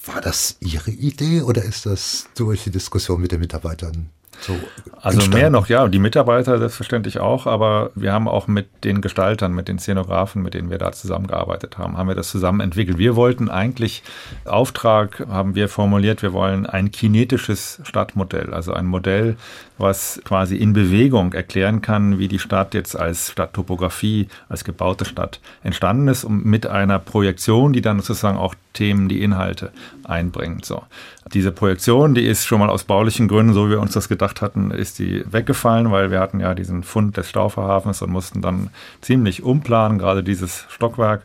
[0.05, 4.55] War das Ihre Idee oder ist das durch die Diskussion mit den Mitarbeitern so
[5.01, 5.39] also entstanden.
[5.39, 9.69] mehr noch, ja, die Mitarbeiter selbstverständlich auch, aber wir haben auch mit den Gestaltern, mit
[9.69, 12.99] den Szenografen, mit denen wir da zusammengearbeitet haben, haben wir das zusammen entwickelt.
[12.99, 14.03] Wir wollten eigentlich,
[14.45, 19.37] Auftrag haben wir formuliert, wir wollen ein kinetisches Stadtmodell, also ein Modell,
[19.79, 25.41] was quasi in Bewegung erklären kann, wie die Stadt jetzt als Stadttopographie, als gebaute Stadt
[25.63, 29.73] entstanden ist und mit einer Projektion, die dann sozusagen auch Themen, die Inhalte
[30.05, 30.65] einbringt.
[30.65, 30.83] So.
[31.33, 34.41] Diese Projektion, die ist schon mal aus baulichen Gründen, so wie wir uns das gedacht
[34.41, 38.71] hatten, ist die weggefallen, weil wir hatten ja diesen Fund des Stauferhafens und mussten dann
[39.01, 41.23] ziemlich umplanen, gerade dieses Stockwerk.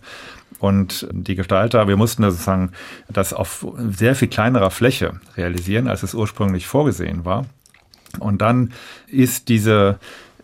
[0.60, 2.72] Und die Gestalter, wir mussten sozusagen
[3.10, 7.46] das auf sehr viel kleinerer Fläche realisieren, als es ursprünglich vorgesehen war.
[8.20, 8.72] Und dann
[9.08, 10.00] ist diese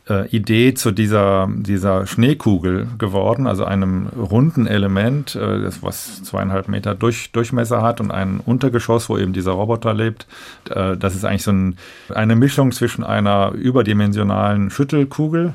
[0.09, 6.67] äh, Idee zu dieser, dieser Schneekugel geworden, also einem runden Element, äh, das was zweieinhalb
[6.67, 10.27] Meter durch, Durchmesser hat und ein Untergeschoss, wo eben dieser Roboter lebt.
[10.69, 11.77] Äh, das ist eigentlich so ein,
[12.13, 15.53] eine Mischung zwischen einer überdimensionalen Schüttelkugel,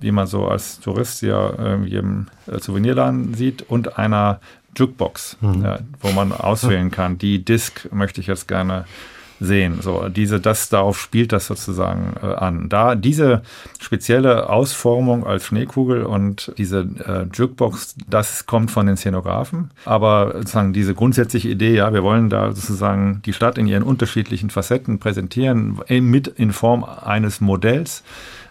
[0.00, 4.40] wie man so als Tourist ja in jedem Souvenirladen sieht, und einer
[4.76, 5.62] Jukebox, mhm.
[5.62, 7.18] ja, wo man auswählen kann.
[7.18, 8.84] Die Disk möchte ich jetzt gerne
[9.40, 9.78] sehen.
[9.80, 12.68] So, diese, das, darauf spielt das sozusagen äh, an.
[12.68, 13.42] Da diese
[13.80, 19.70] spezielle Ausformung als Schneekugel und diese äh, Jukebox, das kommt von den Szenografen.
[19.84, 24.50] Aber sozusagen diese grundsätzliche Idee, ja, wir wollen da sozusagen die Stadt in ihren unterschiedlichen
[24.50, 28.02] Facetten präsentieren, mit in Form eines Modells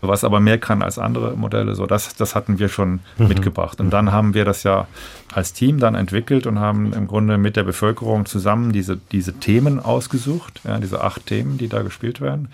[0.07, 1.75] was aber mehr kann als andere Modelle.
[1.75, 3.27] So, das, das hatten wir schon mhm.
[3.27, 3.79] mitgebracht.
[3.79, 4.87] Und dann haben wir das ja
[5.33, 9.79] als Team dann entwickelt und haben im Grunde mit der Bevölkerung zusammen diese, diese Themen
[9.79, 12.49] ausgesucht, ja, diese acht Themen, die da gespielt werden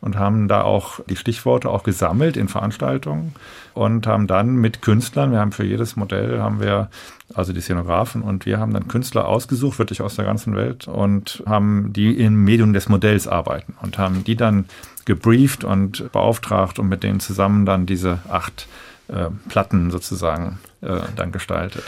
[0.00, 3.34] und haben da auch die Stichworte auch gesammelt in Veranstaltungen
[3.74, 6.88] und haben dann mit Künstlern, wir haben für jedes Modell haben wir
[7.34, 11.42] also die Szenografen und wir haben dann Künstler ausgesucht, wirklich aus der ganzen Welt und
[11.46, 14.66] haben die im Medium des Modells arbeiten und haben die dann
[15.08, 18.68] gebrieft und beauftragt und mit denen zusammen dann diese acht
[19.08, 21.82] äh, Platten sozusagen äh, dann gestaltet.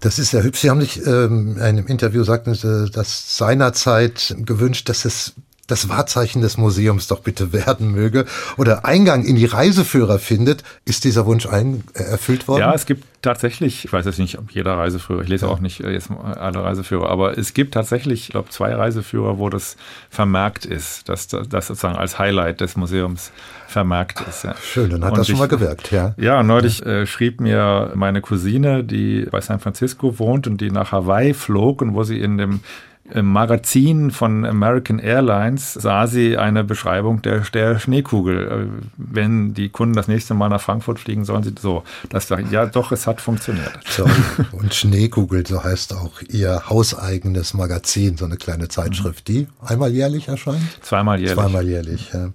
[0.00, 0.60] Das ist ja hübsch.
[0.60, 5.32] Sie haben sich ähm, in einem Interview Sie, dass seinerzeit gewünscht, dass es
[5.66, 10.62] das Wahrzeichen des Museums doch bitte werden möge oder Eingang in die Reiseführer findet.
[10.84, 12.60] Ist dieser Wunsch ein, äh, erfüllt worden?
[12.60, 15.52] Ja, es gibt tatsächlich, ich weiß jetzt nicht, ob jeder Reiseführer, ich lese ja.
[15.52, 19.48] auch nicht äh, jetzt alle Reiseführer, aber es gibt tatsächlich, ich glaube, zwei Reiseführer, wo
[19.48, 19.76] das
[20.10, 23.32] vermerkt ist, dass das sozusagen als Highlight des Museums
[23.66, 24.44] vermerkt ist.
[24.44, 24.54] Ja.
[24.62, 26.14] Schön, dann hat Und das schon ich, mal gewirkt, ja.
[26.18, 26.84] Ja, neulich.
[26.84, 31.80] Äh, schrieb mir meine Cousine, die bei San Francisco wohnt und die nach Hawaii flog
[31.82, 32.60] und wo sie in dem
[33.10, 38.48] im Magazin von American Airlines sah sie eine Beschreibung der, der Schneekugel.
[38.48, 41.84] Äh, wenn die Kunden das nächste Mal nach Frankfurt fliegen, sollen sie so.
[42.08, 43.78] Das ja, doch, es hat funktioniert.
[43.88, 44.06] So,
[44.52, 50.28] und Schneekugel, so heißt auch ihr hauseigenes Magazin, so eine kleine Zeitschrift, die einmal jährlich
[50.28, 50.62] erscheint?
[50.80, 51.34] Zweimal jährlich.
[51.34, 52.30] Zweimal jährlich, ja.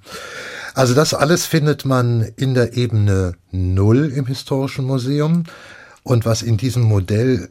[0.75, 5.45] Also das alles findet man in der Ebene Null im Historischen Museum.
[6.03, 7.49] Und was in diesem Modell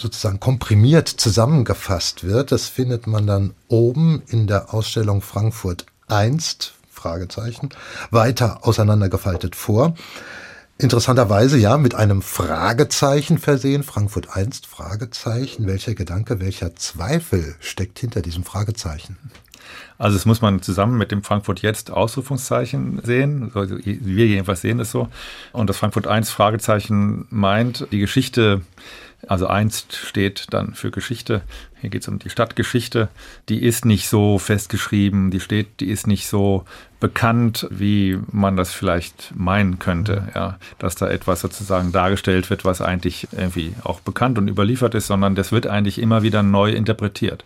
[0.00, 7.70] sozusagen komprimiert zusammengefasst wird, das findet man dann oben in der Ausstellung Frankfurt einst, Fragezeichen,
[8.10, 9.94] weiter auseinandergefaltet vor.
[10.78, 15.66] Interessanterweise ja mit einem Fragezeichen versehen, Frankfurt einst Fragezeichen.
[15.66, 19.18] Welcher Gedanke, welcher Zweifel steckt hinter diesem Fragezeichen?
[19.98, 23.52] Also das muss man zusammen mit dem Frankfurt jetzt Ausrufungszeichen sehen.
[23.54, 25.08] Also wir jedenfalls sehen es so.
[25.52, 28.62] Und das Frankfurt 1 Fragezeichen meint, die Geschichte,
[29.26, 31.42] also einst steht dann für Geschichte.
[31.80, 33.08] Hier geht es um die Stadtgeschichte.
[33.48, 36.64] Die ist nicht so festgeschrieben, die steht, die ist nicht so
[37.00, 42.80] bekannt, wie man das vielleicht meinen könnte, ja, dass da etwas sozusagen dargestellt wird, was
[42.80, 47.44] eigentlich irgendwie auch bekannt und überliefert ist, sondern das wird eigentlich immer wieder neu interpretiert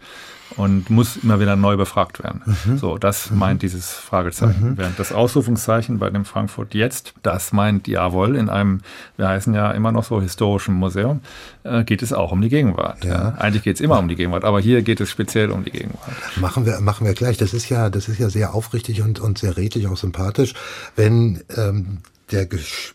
[0.57, 2.43] und muss immer wieder neu befragt werden.
[2.65, 2.79] Mhm.
[2.79, 3.39] So, das mhm.
[3.39, 4.71] meint dieses Fragezeichen.
[4.71, 4.79] Mhm.
[4.79, 8.81] Während das Ausrufungszeichen bei dem Frankfurt jetzt, das meint jawohl, in einem,
[9.17, 11.21] wir heißen ja immer noch so historischen Museum,
[11.65, 13.05] äh, geht es auch um die Gegenwart.
[13.05, 13.15] Ja.
[13.15, 13.35] Ja.
[13.39, 16.13] Eigentlich geht es immer um die Gegenwart, aber hier geht es speziell um die Gegenwart.
[16.37, 17.37] Machen wir, machen wir gleich.
[17.37, 20.55] Das ist ja, das ist ja sehr aufrichtig und, und sehr redlich, auch sympathisch,
[20.97, 21.99] wenn ähm,
[22.31, 22.49] der,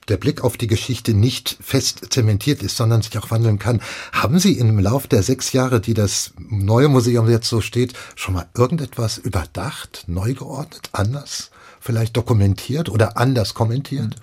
[0.07, 3.81] der Blick auf die Geschichte nicht fest zementiert ist, sondern sich auch wandeln kann.
[4.11, 8.33] Haben Sie im Lauf der sechs Jahre, die das neue Museum jetzt so steht, schon
[8.33, 14.15] mal irgendetwas überdacht, neu geordnet, anders, vielleicht dokumentiert oder anders kommentiert?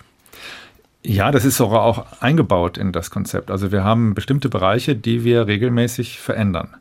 [1.09, 3.53] Ja, das ist sogar auch eingebaut in das Konzept.
[3.53, 6.75] Also wir haben bestimmte Bereiche, die wir regelmäßig verändern.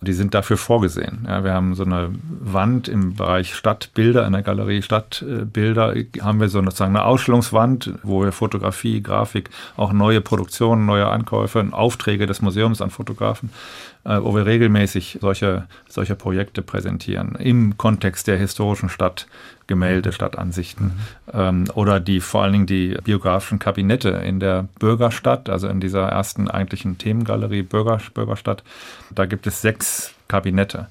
[0.00, 1.26] Die sind dafür vorgesehen.
[1.26, 6.48] Ja, wir haben so eine Wand im Bereich Stadtbilder, in der Galerie Stadtbilder, haben wir
[6.48, 12.42] so sozusagen eine Ausstellungswand, wo wir Fotografie, Grafik, auch neue Produktionen, neue Ankäufe, Aufträge des
[12.42, 13.50] Museums an Fotografen,
[14.04, 19.26] äh, wo wir regelmäßig solche, solche Projekte präsentieren im Kontext der historischen Stadt
[19.68, 20.92] Gemälde, Stadtansichten
[21.32, 21.66] mhm.
[21.74, 26.48] oder die vor allen Dingen die biografischen Kabinette in der Bürgerstadt, also in dieser ersten
[26.48, 28.64] eigentlichen Themengalerie Bürger, Bürgerstadt.
[29.10, 29.77] Da gibt es sechs
[30.28, 30.88] Kabinette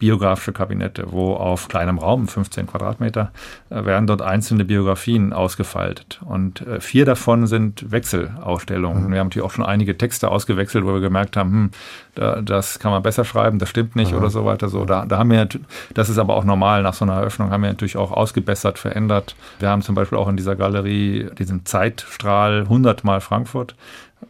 [0.00, 3.30] biografische Kabinette, wo auf kleinem Raum, 15 Quadratmeter,
[3.68, 6.20] äh, werden dort einzelne Biografien ausgefaltet.
[6.24, 9.04] Und äh, vier davon sind Wechselausstellungen.
[9.04, 9.12] Mhm.
[9.12, 11.70] Wir haben natürlich auch schon einige Texte ausgewechselt, wo wir gemerkt haben, hm,
[12.14, 14.18] da, das kann man besser schreiben, das stimmt nicht mhm.
[14.18, 14.70] oder so weiter.
[14.70, 15.46] So, da, da haben wir,
[15.92, 19.36] das ist aber auch normal nach so einer Eröffnung, haben wir natürlich auch ausgebessert, verändert.
[19.58, 23.76] Wir haben zum Beispiel auch in dieser Galerie diesen Zeitstrahl 100 mal Frankfurt.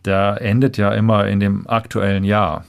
[0.04, 2.64] Der endet ja immer in dem aktuellen Jahr.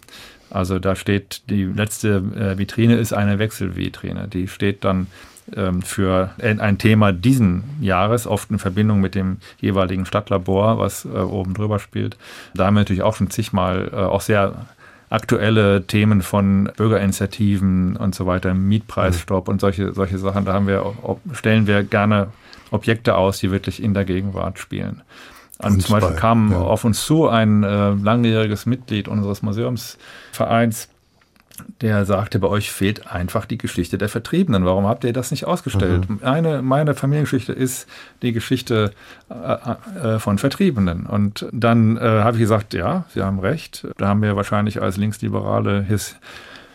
[0.51, 4.27] Also da steht, die letzte äh, Vitrine ist eine Wechselvitrine.
[4.27, 5.07] Die steht dann
[5.55, 11.09] ähm, für ein Thema diesen Jahres, oft in Verbindung mit dem jeweiligen Stadtlabor, was äh,
[11.09, 12.17] oben drüber spielt.
[12.53, 14.65] Da haben wir natürlich auch schon zigmal äh, auch sehr
[15.09, 20.45] aktuelle Themen von Bürgerinitiativen und so weiter, Mietpreisstopp und solche, solche Sachen.
[20.45, 20.95] Da haben wir,
[21.33, 22.27] stellen wir gerne
[22.71, 25.01] Objekte aus, die wirklich in der Gegenwart spielen.
[25.61, 26.57] Und zum Beispiel bei, kam ja.
[26.59, 30.89] auf uns zu ein äh, langjähriges Mitglied unseres Museumsvereins,
[31.81, 34.65] der sagte, bei euch fehlt einfach die Geschichte der Vertriebenen.
[34.65, 36.09] Warum habt ihr das nicht ausgestellt?
[36.09, 36.19] Mhm.
[36.23, 37.87] Eine, meine Familiengeschichte ist
[38.21, 38.91] die Geschichte
[39.29, 41.05] äh, äh, von Vertriebenen.
[41.05, 43.87] Und dann äh, habe ich gesagt, ja, Sie haben recht.
[43.97, 46.15] Da haben wir wahrscheinlich als linksliberale His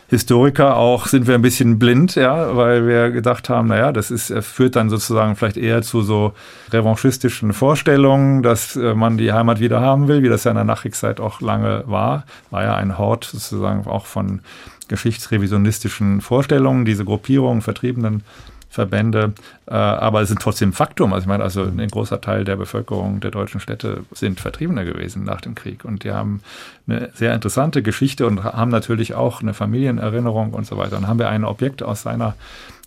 [0.09, 4.33] Historiker auch sind wir ein bisschen blind, ja, weil wir gedacht haben, naja, das ist,
[4.41, 6.33] führt dann sozusagen vielleicht eher zu so
[6.71, 10.63] revanchistischen Vorstellungen, dass äh, man die Heimat wieder haben will, wie das ja in der
[10.63, 12.25] Nachkriegszeit auch lange war.
[12.51, 14.39] War ja ein Hort sozusagen auch von
[14.87, 18.23] geschichtsrevisionistischen Vorstellungen, diese Gruppierungen, Vertriebenen
[18.69, 19.33] Verbände,
[19.65, 21.13] äh, aber es sind trotzdem Faktum.
[21.13, 25.23] Also ich meine, also ein großer Teil der Bevölkerung der deutschen Städte sind Vertriebene gewesen
[25.23, 26.41] nach dem Krieg und die haben
[26.87, 30.97] eine sehr interessante Geschichte und haben natürlich auch eine Familienerinnerung und so weiter.
[30.97, 32.35] Und haben wir ein Objekt aus seiner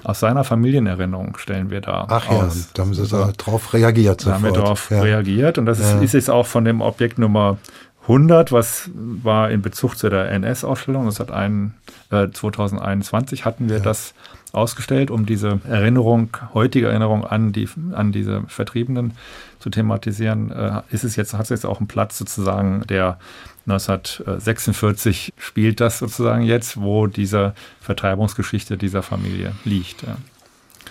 [0.03, 2.57] aus seiner Familienerinnerung stellen wir da Ach aus.
[2.57, 4.27] ja, da haben Sie so darauf reagiert.
[4.27, 5.03] Da haben wir darauf ja.
[5.03, 6.01] reagiert und das ist, ja.
[6.01, 7.59] ist jetzt auch von dem Objekt Nummer
[8.03, 11.07] 100, was war in Bezug zu der NS-Ausstellung.
[11.07, 11.75] Das hat ein,
[12.11, 13.83] äh, 2021 hatten wir ja.
[13.83, 14.15] das
[14.53, 19.13] ausgestellt, um diese Erinnerung, heutige Erinnerung an die, an diese Vertriebenen
[19.59, 20.51] zu thematisieren.
[20.51, 23.19] Äh, ist es jetzt, hat es jetzt auch einen Platz sozusagen, der
[23.67, 30.05] 1946 spielt das sozusagen jetzt, wo diese Vertreibungsgeschichte dieser Familie liegt.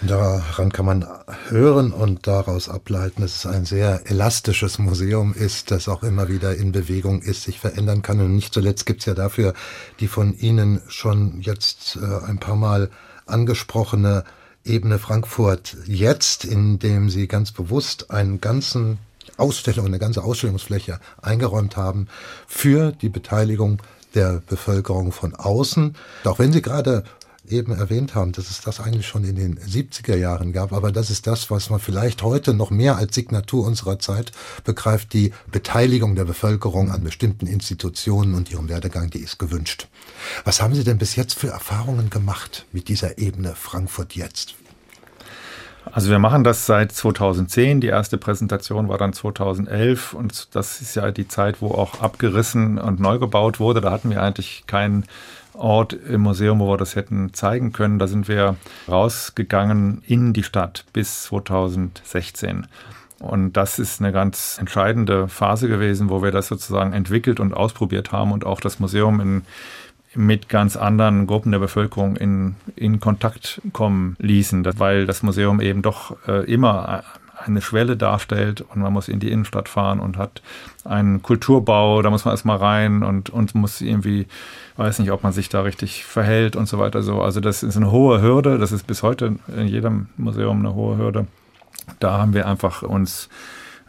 [0.01, 1.05] Daran kann man
[1.49, 6.55] hören und daraus ableiten, dass es ein sehr elastisches Museum ist, das auch immer wieder
[6.55, 8.21] in Bewegung ist, sich verändern kann.
[8.21, 9.53] Und nicht zuletzt gibt es ja dafür
[9.99, 12.89] die von Ihnen schon jetzt äh, ein paar Mal
[13.29, 14.23] angesprochene
[14.65, 18.99] Ebene Frankfurt jetzt, in dem Sie ganz bewusst einen ganzen
[19.37, 22.07] Ausstellung, eine ganze Ausstellungsfläche eingeräumt haben
[22.47, 23.81] für die Beteiligung
[24.15, 25.95] der Bevölkerung von außen.
[26.25, 27.03] Auch wenn Sie gerade
[27.51, 31.09] eben erwähnt haben, dass es das eigentlich schon in den 70er Jahren gab, aber das
[31.09, 34.31] ist das, was man vielleicht heute noch mehr als Signatur unserer Zeit
[34.63, 39.87] begreift, die Beteiligung der Bevölkerung an bestimmten Institutionen und ihrem Werdegang, die ist gewünscht.
[40.45, 44.55] Was haben Sie denn bis jetzt für Erfahrungen gemacht mit dieser Ebene Frankfurt jetzt?
[45.91, 47.81] Also wir machen das seit 2010.
[47.81, 52.77] Die erste Präsentation war dann 2011 und das ist ja die Zeit, wo auch abgerissen
[52.77, 53.81] und neu gebaut wurde.
[53.81, 55.05] Da hatten wir eigentlich keinen
[55.53, 57.99] Ort im Museum, wo wir das hätten zeigen können.
[57.99, 58.55] Da sind wir
[58.87, 62.67] rausgegangen in die Stadt bis 2016.
[63.19, 68.11] Und das ist eine ganz entscheidende Phase gewesen, wo wir das sozusagen entwickelt und ausprobiert
[68.11, 69.41] haben und auch das Museum in
[70.15, 75.81] mit ganz anderen Gruppen der Bevölkerung in, in Kontakt kommen ließen, weil das Museum eben
[75.81, 77.03] doch äh, immer
[77.45, 80.41] eine Schwelle darstellt und man muss in die Innenstadt fahren und hat
[80.83, 84.27] einen Kulturbau, da muss man erstmal rein und, und muss irgendwie,
[84.77, 87.01] weiß nicht, ob man sich da richtig verhält und so weiter.
[87.01, 87.21] So.
[87.21, 90.97] Also das ist eine hohe Hürde, das ist bis heute in jedem Museum eine hohe
[90.97, 91.27] Hürde.
[91.99, 93.29] Da haben wir einfach uns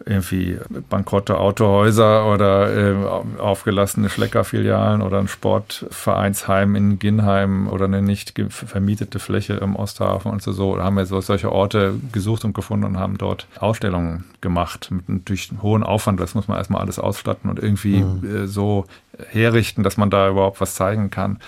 [0.06, 0.58] irgendwie
[0.88, 2.94] bankrotte Autohäuser oder äh,
[3.38, 10.42] aufgelassene Schleckerfilialen oder ein Sportvereinsheim in Ginheim oder eine nicht vermietete Fläche im Osthafen und
[10.42, 10.52] so.
[10.52, 10.76] so.
[10.76, 15.08] Da haben wir so solche Orte gesucht und gefunden und haben dort Ausstellungen gemacht mit
[15.08, 16.18] natürlich hohen Aufwand.
[16.18, 18.44] Das muss man erstmal alles ausstatten und irgendwie mhm.
[18.44, 18.86] äh, so
[19.28, 21.38] herrichten, dass man da überhaupt was zeigen kann.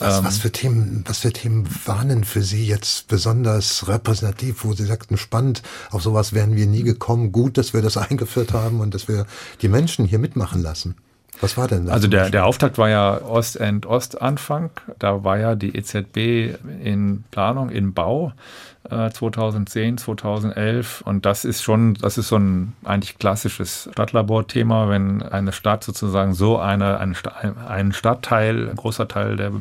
[0.00, 0.40] Was, was, ähm.
[0.40, 5.16] für Themen, was für Themen waren denn für Sie jetzt besonders repräsentativ, wo Sie sagten,
[5.16, 9.08] spannend, auf sowas wären wir nie gekommen, gut, dass wir das eingeführt haben und dass
[9.08, 9.26] wir
[9.62, 10.96] die Menschen hier mitmachen lassen?
[11.40, 11.94] Was war denn das?
[11.94, 14.70] Also der, der Auftakt war ja Ost-End-Ost-Anfang.
[14.98, 18.32] Da war ja die EZB in Planung, in Bau
[18.90, 21.02] äh, 2010, 2011.
[21.02, 26.34] Und das ist schon, das ist so ein eigentlich klassisches Stadtlabor-Thema, wenn eine Stadt sozusagen
[26.34, 27.14] so eine, eine,
[27.68, 29.52] einen Stadtteil, ein großer Teil der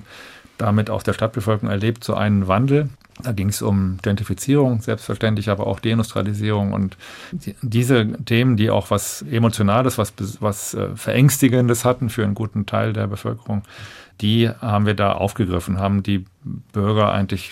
[0.58, 2.90] damit auch der Stadtbevölkerung erlebt, so einen Wandel.
[3.24, 6.98] Da ging es um Gentrifizierung, selbstverständlich, aber auch Deindustrialisierung und
[7.32, 12.68] die, diese Themen, die auch was Emotionales, was, was äh, Verängstigendes hatten für einen guten
[12.68, 13.64] Teil der Bevölkerung,
[14.22, 16.26] die haben wir da aufgegriffen, haben die
[16.74, 17.52] Bürger eigentlich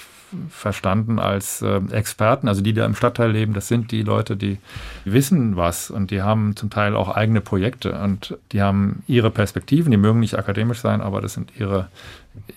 [0.50, 4.36] verstanden als äh, Experten, also die, die da im Stadtteil leben, das sind die Leute,
[4.36, 4.58] die
[5.04, 5.90] wissen was.
[5.90, 10.20] Und die haben zum Teil auch eigene Projekte und die haben ihre Perspektiven, die mögen
[10.20, 11.88] nicht akademisch sein, aber das sind ihre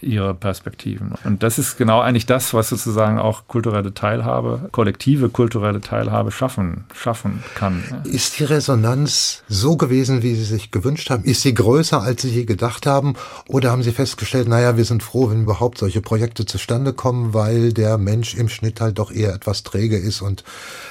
[0.01, 1.12] ihre Perspektiven.
[1.25, 6.85] Und das ist genau eigentlich das, was sozusagen auch kulturelle Teilhabe, kollektive kulturelle Teilhabe schaffen,
[6.95, 7.83] schaffen kann.
[8.05, 11.25] Ist die Resonanz so gewesen, wie Sie sich gewünscht haben?
[11.25, 13.14] Ist sie größer, als Sie je gedacht haben?
[13.49, 17.73] Oder haben Sie festgestellt, naja, wir sind froh, wenn überhaupt solche Projekte zustande kommen, weil
[17.73, 20.45] der Mensch im Schnitt halt doch eher etwas träge ist und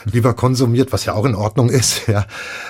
[0.06, 2.08] lieber konsumiert, was ja auch in Ordnung ist.
[2.08, 2.26] Ja.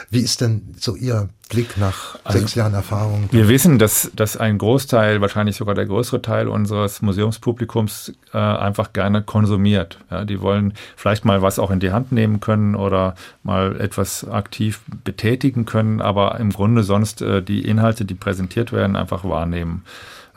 [0.09, 3.29] Wie ist denn so Ihr Blick nach also, sechs Jahren Erfahrung?
[3.31, 8.93] Wir wissen, dass, dass ein Großteil, wahrscheinlich sogar der größere Teil unseres Museumspublikums äh, einfach
[8.93, 9.99] gerne konsumiert.
[10.11, 14.27] Ja, die wollen vielleicht mal was auch in die Hand nehmen können oder mal etwas
[14.27, 19.83] aktiv betätigen können, aber im Grunde sonst äh, die Inhalte, die präsentiert werden, einfach wahrnehmen.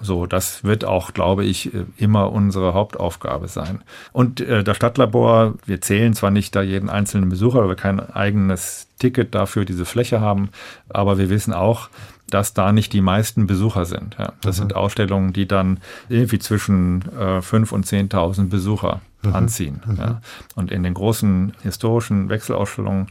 [0.00, 3.82] So, das wird auch, glaube ich, immer unsere Hauptaufgabe sein.
[4.12, 8.00] Und äh, das Stadtlabor, wir zählen zwar nicht da jeden einzelnen Besucher, weil wir kein
[8.00, 10.50] eigenes Ticket dafür diese Fläche haben,
[10.88, 11.88] aber wir wissen auch,
[12.30, 14.16] dass da nicht die meisten Besucher sind.
[14.18, 14.32] Ja.
[14.40, 14.60] Das mhm.
[14.60, 19.34] sind Ausstellungen, die dann irgendwie zwischen äh, 5.000 und 10.000 Besucher mhm.
[19.34, 19.82] anziehen.
[19.84, 19.96] Mhm.
[19.96, 20.20] Ja.
[20.54, 23.08] Und in den großen historischen Wechselausstellungen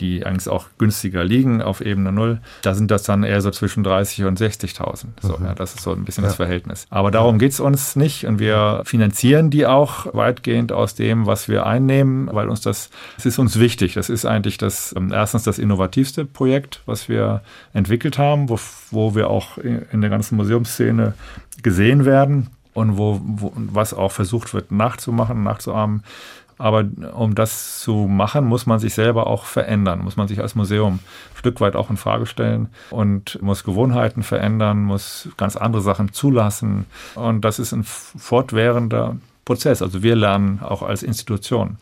[0.00, 3.84] die eigentlich auch günstiger liegen auf Ebene Null, da sind das dann eher so zwischen
[3.84, 5.06] 30 und 60.000.
[5.20, 5.44] So, mhm.
[5.44, 6.28] ja, das ist so ein bisschen ja.
[6.28, 6.86] das Verhältnis.
[6.90, 11.48] Aber darum geht es uns nicht und wir finanzieren die auch weitgehend aus dem, was
[11.48, 13.94] wir einnehmen, weil uns das, das ist uns wichtig.
[13.94, 18.58] Das ist eigentlich das, ähm, erstens das innovativste Projekt, was wir entwickelt haben, wo,
[18.90, 21.14] wo wir auch in der ganzen Museumsszene
[21.62, 26.02] gesehen werden und wo, wo was auch versucht wird nachzumachen, nachzuahmen.
[26.60, 26.84] Aber
[27.14, 30.96] um das zu machen, muss man sich selber auch verändern, muss man sich als Museum
[30.96, 36.12] ein Stück weit auch in Frage stellen und muss Gewohnheiten verändern, muss ganz andere Sachen
[36.12, 36.84] zulassen.
[37.14, 39.80] Und das ist ein fortwährender Prozess.
[39.80, 41.78] Also wir lernen auch als Institution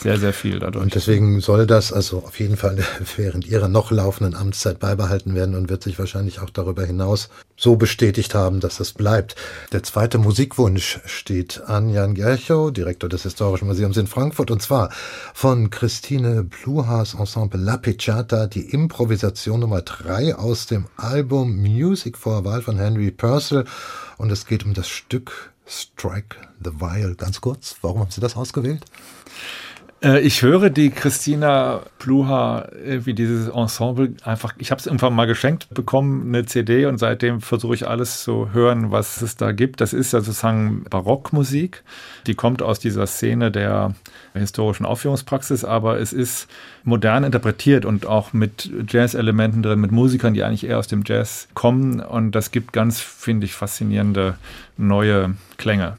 [0.00, 0.82] sehr, sehr viel dadurch.
[0.82, 2.78] Und deswegen soll das also auf jeden Fall
[3.16, 7.76] während ihrer noch laufenden Amtszeit beibehalten werden und wird sich wahrscheinlich auch darüber hinaus so
[7.76, 9.34] bestätigt haben, dass es bleibt.
[9.72, 14.90] Der zweite Musikwunsch steht an Jan Gerchow, Direktor des Historischen Museums in Frankfurt, und zwar
[15.34, 22.36] von Christine Pluhas Ensemble La Picciata, die Improvisation Nummer drei aus dem Album Music for
[22.36, 23.64] a Wahl von Henry Purcell.
[24.16, 27.14] Und es geht um das Stück Strike the Viol.
[27.14, 28.84] Ganz kurz, warum haben Sie das ausgewählt?
[30.02, 35.26] Äh, ich höre die Christina Pluha, wie dieses Ensemble, einfach, ich habe es irgendwann mal
[35.26, 39.80] geschenkt bekommen, eine CD und seitdem versuche ich alles zu hören, was es da gibt.
[39.80, 41.82] Das ist ja sozusagen Barockmusik,
[42.26, 43.94] die kommt aus dieser Szene der
[44.34, 46.48] historischen Aufführungspraxis, aber es ist
[46.84, 51.48] modern interpretiert und auch mit Jazz-Elementen drin, mit Musikern, die eigentlich eher aus dem Jazz
[51.54, 54.36] kommen und das gibt ganz, finde ich, faszinierende
[54.76, 55.96] neue Klänge.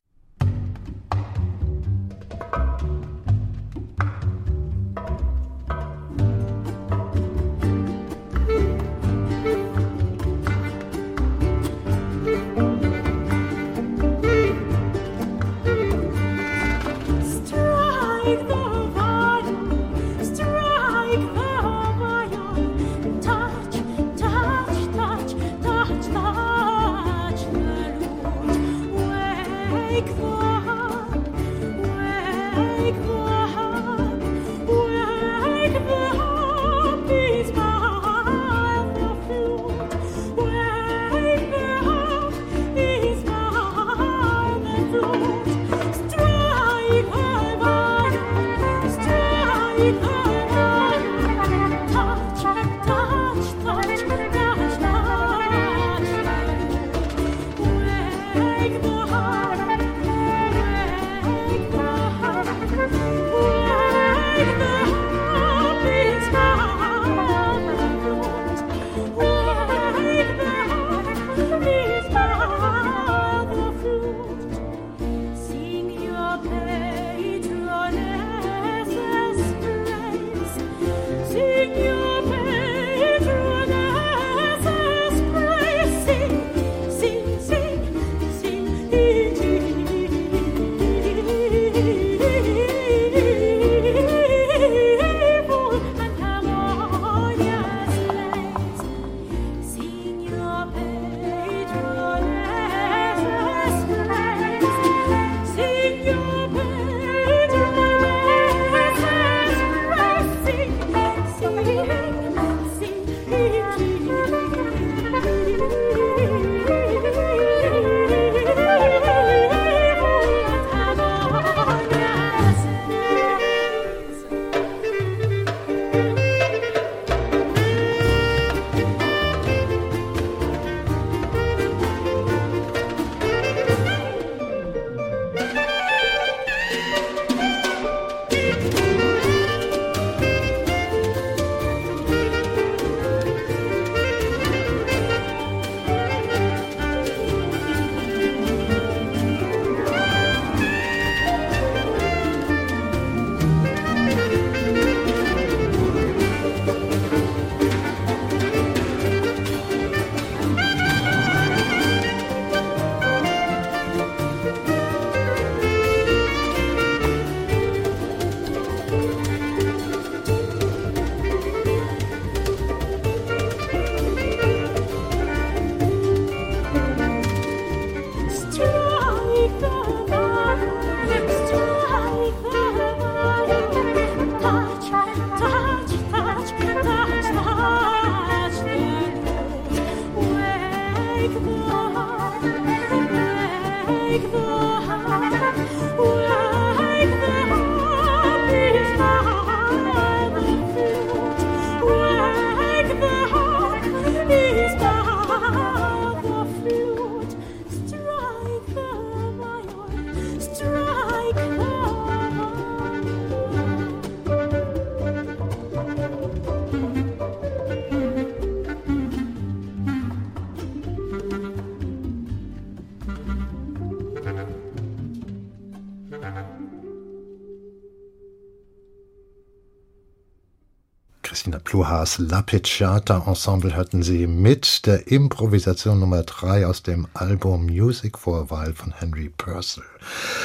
[231.48, 238.40] Pluhas Lapicciata Ensemble hatten sie mit der Improvisation Nummer 3 aus dem Album Music for
[238.40, 239.84] a While von Henry Purcell.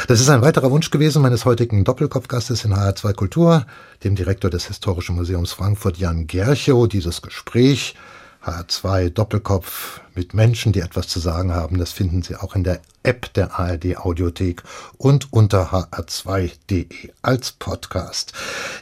[0.07, 3.66] Das ist ein weiterer Wunsch gewesen meines heutigen Doppelkopfgastes in HR2 Kultur,
[4.05, 6.86] dem Direktor des Historischen Museums Frankfurt Jan Gerchow.
[6.86, 7.97] Dieses Gespräch
[8.45, 11.78] H2 Doppelkopf mit Menschen, die etwas zu sagen haben.
[11.78, 14.62] Das finden Sie auch in der App der ARD Audiothek
[14.97, 16.86] und unter hr2.de
[17.22, 18.32] als Podcast.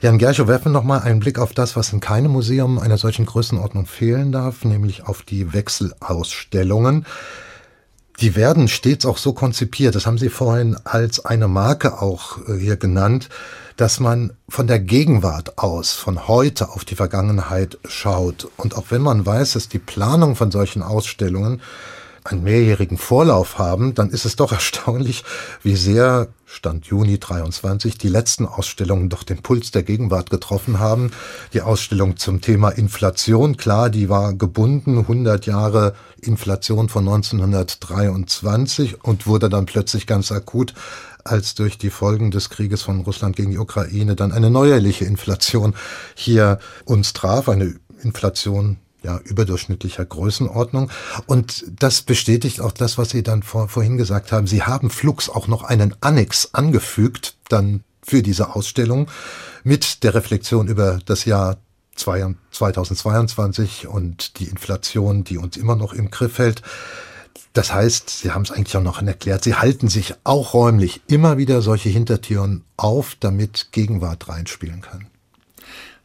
[0.01, 3.27] Jan Gerchow, werfen noch mal einen Blick auf das, was in keinem Museum einer solchen
[3.27, 7.07] Größenordnung fehlen darf, nämlich auf die Wechselausstellungen.
[8.23, 12.57] Die werden stets auch so konzipiert, das haben Sie vorhin als eine Marke auch äh,
[12.57, 13.29] hier genannt,
[13.77, 18.49] dass man von der Gegenwart aus, von heute auf die Vergangenheit schaut.
[18.57, 21.61] Und auch wenn man weiß, dass die Planung von solchen Ausstellungen
[22.25, 25.25] einen mehrjährigen Vorlauf haben, dann ist es doch erstaunlich,
[25.63, 31.11] wie sehr Stand Juni 23 die letzten Ausstellungen doch den Puls der Gegenwart getroffen haben.
[31.55, 39.27] Die Ausstellung zum Thema Inflation, klar, die war gebunden, 100 Jahre Inflation von 1923 und
[39.27, 40.75] wurde dann plötzlich ganz akut
[41.25, 45.75] als durch die Folgen des Krieges von Russland gegen die Ukraine dann eine neuerliche Inflation
[46.15, 50.91] hier uns traf, eine Inflation ja, überdurchschnittlicher Größenordnung.
[51.27, 54.47] Und das bestätigt auch das, was Sie dann vor, vorhin gesagt haben.
[54.47, 59.09] Sie haben Flux auch noch einen Annex angefügt, dann für diese Ausstellung
[59.65, 61.59] mit der Reflexion über das Jahr
[61.97, 66.63] 2022 und die Inflation, die uns immer noch im Griff hält.
[67.53, 71.37] Das heißt, Sie haben es eigentlich auch noch erklärt, Sie halten sich auch räumlich immer
[71.37, 75.12] wieder solche Hintertüren auf, damit Gegenwart reinspielen kann.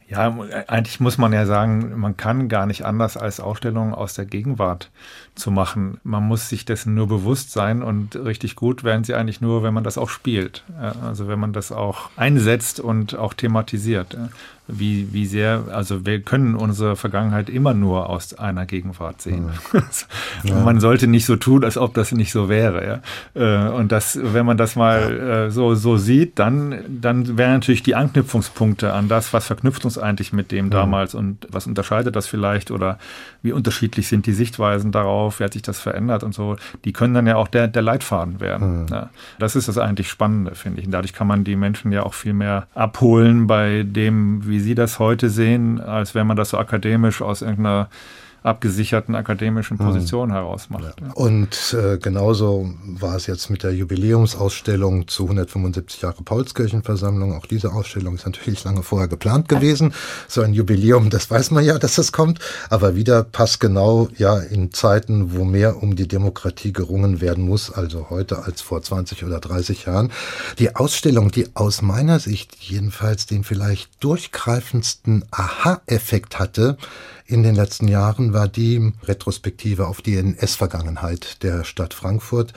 [0.08, 0.34] Ja,
[0.68, 4.90] eigentlich muss man ja sagen, man kann gar nicht anders als Ausstellungen aus der Gegenwart
[5.38, 5.98] zu machen.
[6.04, 9.74] Man muss sich dessen nur bewusst sein und richtig gut werden sie eigentlich nur, wenn
[9.74, 10.64] man das auch spielt.
[11.02, 14.16] Also wenn man das auch einsetzt und auch thematisiert
[14.68, 19.50] wie, wie sehr, also wir können unsere Vergangenheit immer nur aus einer Gegenwart sehen.
[20.44, 20.60] Ja.
[20.60, 23.02] Man sollte nicht so tun, als ob das nicht so wäre.
[23.34, 23.68] Ja?
[23.68, 25.46] Äh, und das, wenn man das mal.
[25.48, 29.98] Äh, so, so sieht, dann, dann wären natürlich die Anknüpfungspunkte an das, was verknüpft uns
[29.98, 32.98] eigentlich mit dem damals und was unterscheidet das vielleicht oder
[33.42, 37.14] wie unterschiedlich sind die Sichtweisen darauf, wie hat sich das verändert und so, die können
[37.14, 38.86] dann ja auch der, der Leitfaden werden.
[38.90, 39.10] Ja.
[39.38, 40.86] Das ist das eigentlich Spannende, finde ich.
[40.86, 44.74] Und dadurch kann man die Menschen ja auch viel mehr abholen bei dem, wie Sie
[44.74, 47.88] das heute sehen, als wenn man das so akademisch aus irgendeiner
[48.42, 49.86] abgesicherten akademischen hm.
[49.86, 50.32] Position mhm.
[50.32, 51.00] heraus macht.
[51.00, 51.12] Ja.
[51.14, 57.36] Und äh, genauso war es jetzt mit der Jubiläumsausstellung zu 175 Jahre Paulskirchenversammlung.
[57.36, 59.92] Auch diese Ausstellung ist natürlich lange vorher geplant gewesen.
[60.28, 62.38] So ein Jubiläum, das weiß man ja, dass das kommt.
[62.70, 67.70] Aber wieder passt genau ja in Zeiten, wo mehr um die Demokratie gerungen werden muss,
[67.70, 70.10] also heute als vor 20 oder 30 Jahren.
[70.58, 76.76] Die Ausstellung, die aus meiner Sicht jedenfalls den vielleicht durchgreifendsten Aha-Effekt hatte,
[77.28, 82.54] in den letzten Jahren war die Retrospektive auf die NS-Vergangenheit der Stadt Frankfurt.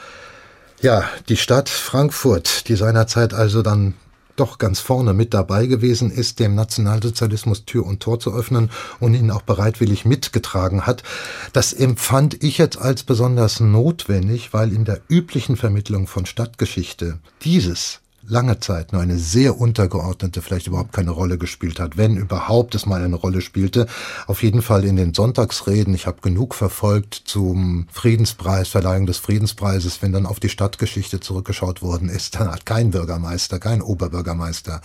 [0.82, 3.96] Ja, die Stadt Frankfurt, die seinerzeit also dann
[4.38, 9.14] doch ganz vorne mit dabei gewesen ist, dem Nationalsozialismus Tür und Tor zu öffnen und
[9.14, 11.04] ihn auch bereitwillig mitgetragen hat.
[11.52, 18.00] Das empfand ich jetzt als besonders notwendig, weil in der üblichen Vermittlung von Stadtgeschichte dieses
[18.24, 22.86] lange Zeit nur eine sehr untergeordnete, vielleicht überhaupt keine Rolle gespielt hat, wenn überhaupt es
[22.86, 23.88] mal eine Rolle spielte.
[24.28, 25.94] Auf jeden Fall in den Sonntagsreden.
[25.94, 31.82] Ich habe genug verfolgt zum Friedenspreis, Verleihung des Friedenspreises, wenn dann auf die Stadtgeschichte zurückgeschaut
[31.82, 34.82] worden ist, dann hat kein Bürgermeister, kein Oberbürgermeister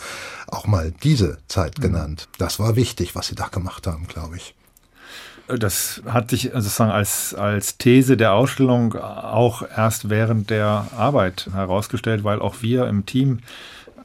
[0.48, 2.28] auch mal diese Zeit genannt.
[2.38, 4.54] Das war wichtig, was sie da gemacht haben, glaube ich.
[5.48, 12.24] Das hat sich sozusagen als, als These der Ausstellung auch erst während der Arbeit herausgestellt,
[12.24, 13.38] weil auch wir im Team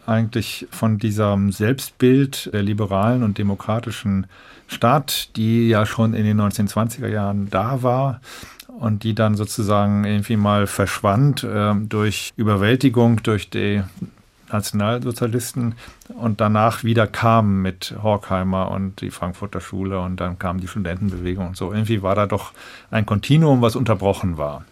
[0.05, 4.27] eigentlich von diesem Selbstbild der liberalen und demokratischen
[4.67, 8.21] Stadt, die ja schon in den 1920er Jahren da war,
[8.67, 13.83] und die dann sozusagen irgendwie mal verschwand äh, durch Überwältigung durch die
[14.51, 15.75] Nationalsozialisten
[16.09, 21.47] und danach wieder kamen mit Horkheimer und die Frankfurter Schule und dann kam die Studentenbewegung
[21.49, 21.71] und so.
[21.71, 22.51] Irgendwie war da doch
[22.89, 24.65] ein Kontinuum, was unterbrochen war.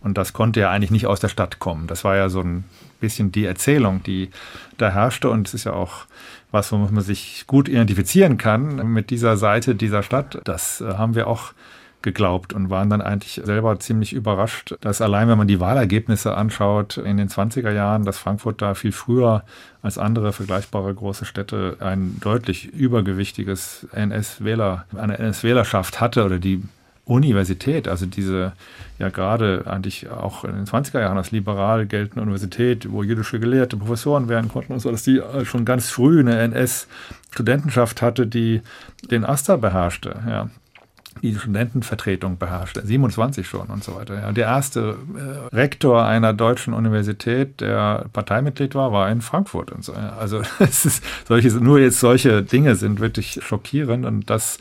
[0.00, 1.88] Und das konnte ja eigentlich nicht aus der Stadt kommen.
[1.88, 2.64] Das war ja so ein
[3.00, 4.30] bisschen die Erzählung, die
[4.78, 5.28] da herrschte.
[5.30, 6.06] Und es ist ja auch
[6.52, 10.40] was, womit man sich gut identifizieren kann mit dieser Seite dieser Stadt.
[10.44, 11.52] Das äh, haben wir auch
[12.06, 16.98] geglaubt und waren dann eigentlich selber ziemlich überrascht, dass allein, wenn man die Wahlergebnisse anschaut
[16.98, 19.42] in den 20er Jahren, dass Frankfurt da viel früher
[19.82, 26.62] als andere vergleichbare große Städte ein deutlich übergewichtiges NS-Wähler, eine NS-Wählerschaft hatte oder die
[27.06, 28.52] Universität, also diese
[29.00, 33.76] ja gerade eigentlich auch in den 20er Jahren als liberal geltende Universität, wo jüdische Gelehrte
[33.76, 38.62] Professoren werden konnten und so, dass die schon ganz früh eine NS-Studentenschaft hatte, die
[39.10, 40.14] den Aster beherrschte.
[40.28, 40.50] Ja
[41.22, 44.14] die Studentenvertretung beherrschte, 27 schon und so weiter.
[44.20, 44.32] Ja.
[44.32, 49.92] Der erste äh, Rektor einer deutschen Universität, der Parteimitglied war, war in Frankfurt und so.
[49.92, 50.16] Ja.
[50.18, 54.58] Also es ist solche, nur jetzt solche Dinge sind wirklich schockierend und das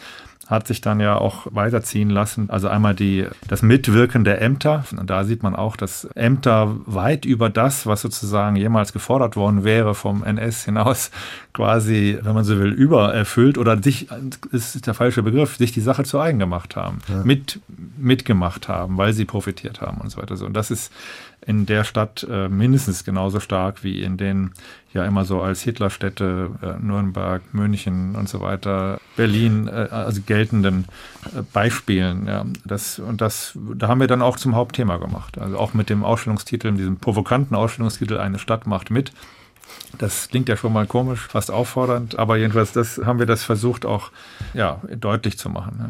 [0.47, 2.49] hat sich dann ja auch weiterziehen lassen.
[2.49, 4.83] Also einmal die, das Mitwirken der Ämter.
[4.95, 9.63] Und da sieht man auch, dass Ämter weit über das, was sozusagen jemals gefordert worden
[9.63, 11.09] wäre, vom NS hinaus
[11.53, 14.07] quasi, wenn man so will, übererfüllt oder sich,
[14.51, 16.99] ist der falsche Begriff, sich die Sache zu eigen gemacht haben.
[17.07, 17.23] Ja.
[17.23, 17.59] Mit
[17.97, 20.39] mitgemacht haben, weil sie profitiert haben und so weiter.
[20.45, 20.91] Und das ist
[21.45, 24.51] in der Stadt äh, mindestens genauso stark wie in den
[24.93, 30.85] ja immer so als Hitlerstädte äh, Nürnberg, München und so weiter, Berlin, äh, also geltenden
[31.25, 32.27] äh, Beispielen.
[32.27, 32.45] Ja.
[32.63, 35.37] Das, und das, da haben wir dann auch zum Hauptthema gemacht.
[35.37, 39.11] Also auch mit dem Ausstellungstitel, diesem provokanten Ausstellungstitel Eine Stadt macht mit.
[39.97, 43.85] Das klingt ja schon mal komisch, fast auffordernd, aber jedenfalls das haben wir das versucht
[43.85, 44.11] auch
[44.53, 45.75] ja, deutlich zu machen.
[45.79, 45.89] Ja.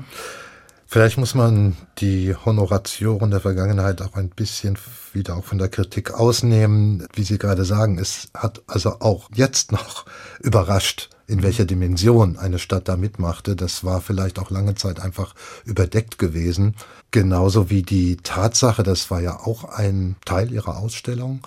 [0.88, 4.78] Vielleicht muss man die Honoratioren der Vergangenheit auch ein bisschen
[5.14, 7.08] wieder auch von der Kritik ausnehmen.
[7.14, 10.06] Wie Sie gerade sagen, es hat also auch jetzt noch
[10.40, 13.56] überrascht, in welcher Dimension eine Stadt da mitmachte.
[13.56, 15.34] Das war vielleicht auch lange Zeit einfach
[15.66, 16.76] überdeckt gewesen.
[17.10, 21.42] Genauso wie die Tatsache, das war ja auch ein Teil Ihrer Ausstellung,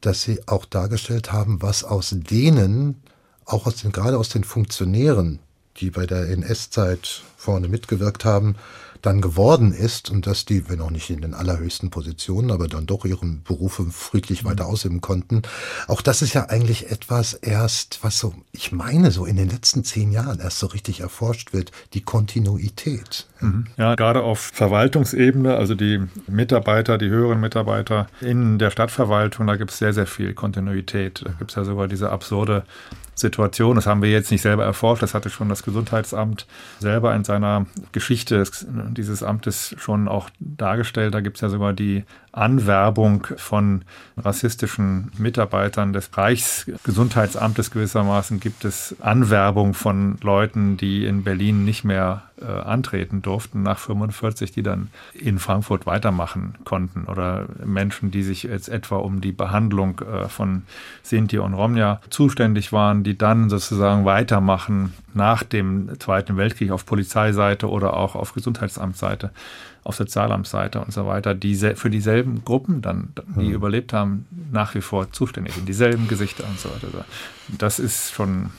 [0.00, 3.00] dass Sie auch dargestellt haben, was aus denen,
[3.44, 5.38] auch aus den, gerade aus den Funktionären,
[5.76, 8.56] die bei der NS-Zeit vorne mitgewirkt haben,
[9.02, 12.86] dann geworden ist und dass die, wenn auch nicht in den allerhöchsten Positionen, aber dann
[12.86, 14.70] doch ihren Berufe friedlich weiter mhm.
[14.70, 15.42] ausüben konnten.
[15.88, 19.84] Auch das ist ja eigentlich etwas erst, was so, ich meine, so in den letzten
[19.84, 23.26] zehn Jahren erst so richtig erforscht wird, die Kontinuität.
[23.40, 23.66] Mhm.
[23.78, 29.70] Ja, gerade auf Verwaltungsebene, also die Mitarbeiter, die höheren Mitarbeiter in der Stadtverwaltung, da gibt
[29.70, 31.22] es sehr, sehr viel Kontinuität.
[31.24, 32.64] Da gibt es ja sogar diese absurde
[33.20, 33.76] Situation.
[33.76, 36.46] Das haben wir jetzt nicht selber erforscht, das hatte schon das Gesundheitsamt
[36.78, 38.44] selber in seiner Geschichte
[38.90, 41.14] dieses Amtes schon auch dargestellt.
[41.14, 43.82] Da gibt es ja sogar die Anwerbung von
[44.16, 52.22] rassistischen Mitarbeitern des Reichsgesundheitsamtes gewissermaßen gibt es Anwerbung von Leuten, die in Berlin nicht mehr
[52.40, 57.04] äh, antreten durften nach 45, die dann in Frankfurt weitermachen konnten.
[57.04, 60.62] Oder Menschen, die sich jetzt etwa um die Behandlung äh, von
[61.02, 67.68] Sinti und Romja zuständig waren, die dann sozusagen weitermachen nach dem Zweiten Weltkrieg auf Polizeiseite
[67.68, 69.30] oder auch auf Gesundheitsamtsseite
[69.82, 73.54] auf Sozialamtsseite und so weiter, die für dieselben Gruppen dann, die mhm.
[73.54, 77.04] überlebt haben, nach wie vor zuständig sind, dieselben Gesichter und so weiter.
[77.58, 78.50] Das ist schon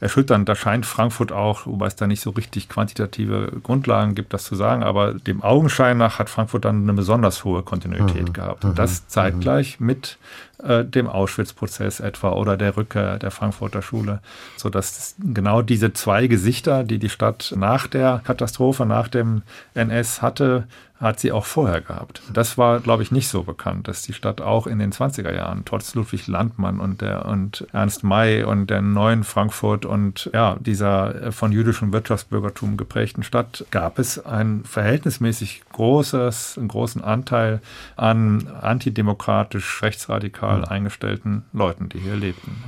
[0.00, 0.48] erschütternd.
[0.48, 4.54] Da scheint Frankfurt auch, wobei es da nicht so richtig quantitative Grundlagen gibt, das zu
[4.54, 8.32] sagen, aber dem Augenschein nach hat Frankfurt dann eine besonders hohe Kontinuität mhm.
[8.32, 8.64] gehabt.
[8.64, 9.04] Und das mhm.
[9.08, 9.86] zeitgleich mhm.
[9.86, 10.18] mit
[10.62, 14.20] äh, dem Auschwitz-Prozess etwa oder der Rückkehr der Frankfurter Schule,
[14.56, 19.42] sodass genau diese zwei Gesichter, die die Stadt nach der Katastrophe, nach dem
[19.74, 20.66] NS hatte,
[21.00, 22.20] hat sie auch vorher gehabt.
[22.30, 25.64] Das war, glaube ich, nicht so bekannt, dass die Stadt auch in den 20er Jahren,
[25.64, 31.22] trotz Ludwig Landmann und, der, und Ernst May und der neuen Frankfurt und ja, dieser
[31.22, 37.62] äh, von jüdischem Wirtschaftsbürgertum geprägten Stadt, gab es ein verhältnismäßig großes, einen großen Anteil
[37.96, 42.62] an antidemokratisch, rechtsradikal eingestellten Leuten, die hier lebten.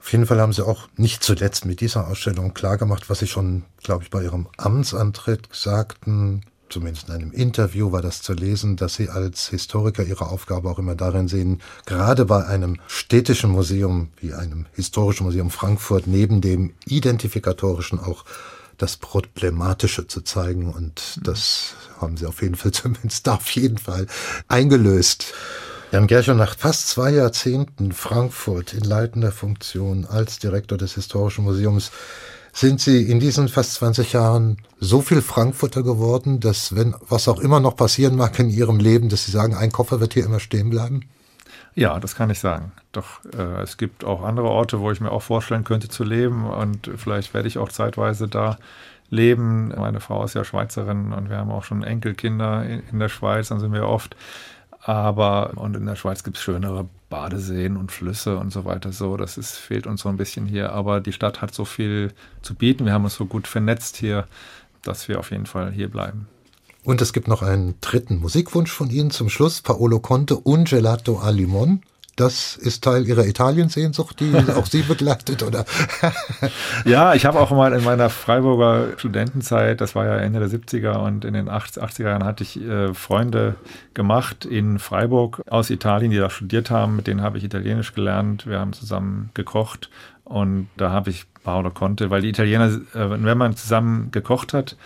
[0.00, 3.64] Auf jeden Fall haben Sie auch nicht zuletzt mit dieser Ausstellung klargemacht, was Sie schon,
[3.82, 8.94] glaube ich, bei Ihrem Amtsantritt sagten, zumindest in einem Interview war das zu lesen, dass
[8.94, 14.32] Sie als Historiker Ihre Aufgabe auch immer darin sehen, gerade bei einem städtischen Museum wie
[14.32, 18.24] einem historischen Museum Frankfurt neben dem identifikatorischen auch
[18.78, 20.72] das Problematische zu zeigen.
[20.72, 21.22] Und mhm.
[21.24, 24.06] das haben Sie auf jeden Fall zumindest da auf jeden Fall
[24.48, 25.34] eingelöst.
[25.92, 31.90] Jan Gercher, nach fast zwei Jahrzehnten Frankfurt in leitender Funktion als Direktor des Historischen Museums
[32.52, 37.40] sind Sie in diesen fast 20 Jahren so viel Frankfurter geworden, dass wenn was auch
[37.40, 40.40] immer noch passieren mag in Ihrem Leben, dass Sie sagen, ein Koffer wird hier immer
[40.40, 41.02] stehen bleiben?
[41.74, 42.72] Ja, das kann ich sagen.
[42.92, 46.46] Doch äh, es gibt auch andere Orte, wo ich mir auch vorstellen könnte zu leben
[46.46, 48.58] und vielleicht werde ich auch zeitweise da
[49.10, 49.68] leben.
[49.68, 53.60] Meine Frau ist ja Schweizerin und wir haben auch schon Enkelkinder in, der Schweiz, dann
[53.60, 54.16] sind wir oft.
[54.82, 58.92] Aber, und in der Schweiz gibt es schönere Badeseen und Flüsse und so weiter.
[58.92, 60.72] So, das ist, fehlt uns so ein bisschen hier.
[60.72, 62.86] Aber die Stadt hat so viel zu bieten.
[62.86, 64.26] Wir haben uns so gut vernetzt hier,
[64.82, 66.26] dass wir auf jeden Fall hier bleiben.
[66.82, 71.18] Und es gibt noch einen dritten Musikwunsch von Ihnen zum Schluss, Paolo Conte und Gelato
[71.18, 71.82] a Limon.
[72.20, 75.64] Das ist Teil Ihrer Italiensehnsucht, die auch Sie begleitet, oder?
[76.84, 80.98] ja, ich habe auch mal in meiner Freiburger Studentenzeit, das war ja Ende der 70er
[80.98, 83.54] und in den 80er Jahren hatte ich äh, Freunde
[83.94, 86.96] gemacht in Freiburg aus Italien, die da studiert haben.
[86.96, 88.46] Mit denen habe ich Italienisch gelernt.
[88.46, 89.88] Wir haben zusammen gekocht
[90.24, 94.76] und da habe ich Paolo Conte, weil die Italiener, äh, wenn man zusammen gekocht hat,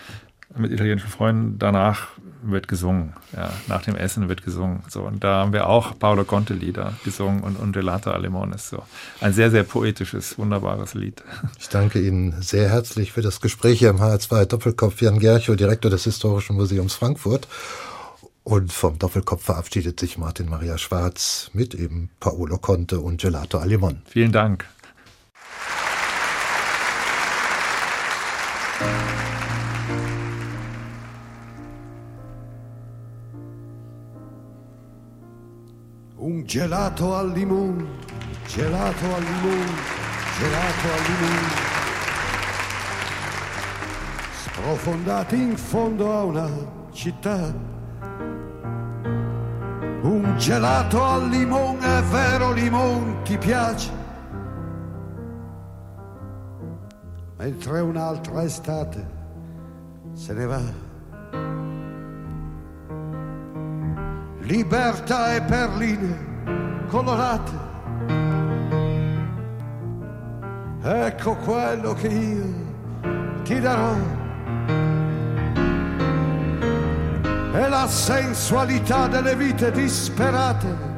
[0.57, 2.11] mit italienischen Freunden, danach
[2.51, 3.15] wird gesungen.
[3.35, 4.83] Ja, nach dem Essen wird gesungen.
[4.89, 8.83] So, und da haben wir auch Paolo Conte-Lieder gesungen und, und Gelato Alemone ist so.
[9.21, 11.23] Ein sehr, sehr poetisches, wunderbares Lied.
[11.59, 15.01] Ich danke Ihnen sehr herzlich für das Gespräch hier im HR2 Doppelkopf.
[15.01, 17.49] Jan Gerchow, Direktor des Historischen Museums Frankfurt.
[18.45, 24.03] Und vom Doppelkopf verabschiedet sich Martin Maria Schwarz mit eben Paolo Conte und Gelato Alemon.
[24.07, 24.67] Vielen Dank.
[36.45, 37.87] Gelato al limone,
[38.47, 39.73] gelato al limone,
[40.39, 41.73] gelato al limone.
[44.43, 46.49] Sprofondati in fondo a una
[46.93, 47.73] città.
[50.03, 53.91] Un gelato al limone, è vero limone, ti piace?
[57.39, 59.07] Mentre un'altra estate
[60.13, 60.93] se ne va.
[64.47, 66.34] libertà e perline
[66.89, 67.53] colorate.
[70.83, 72.45] Ecco quello che io
[73.43, 73.95] ti darò.
[77.53, 80.93] È la sensualità delle vite disperate.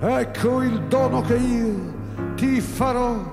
[0.00, 1.94] Ecco il dono che io
[2.34, 3.32] ti farò.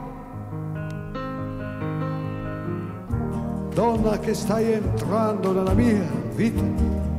[3.74, 7.11] Donna che stai entrando nella mia vita.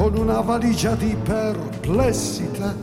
[0.00, 2.74] Con una valigia di perplessità.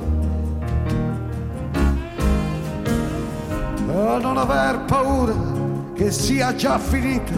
[3.88, 5.34] A non aver paura
[5.96, 7.34] che sia già finita.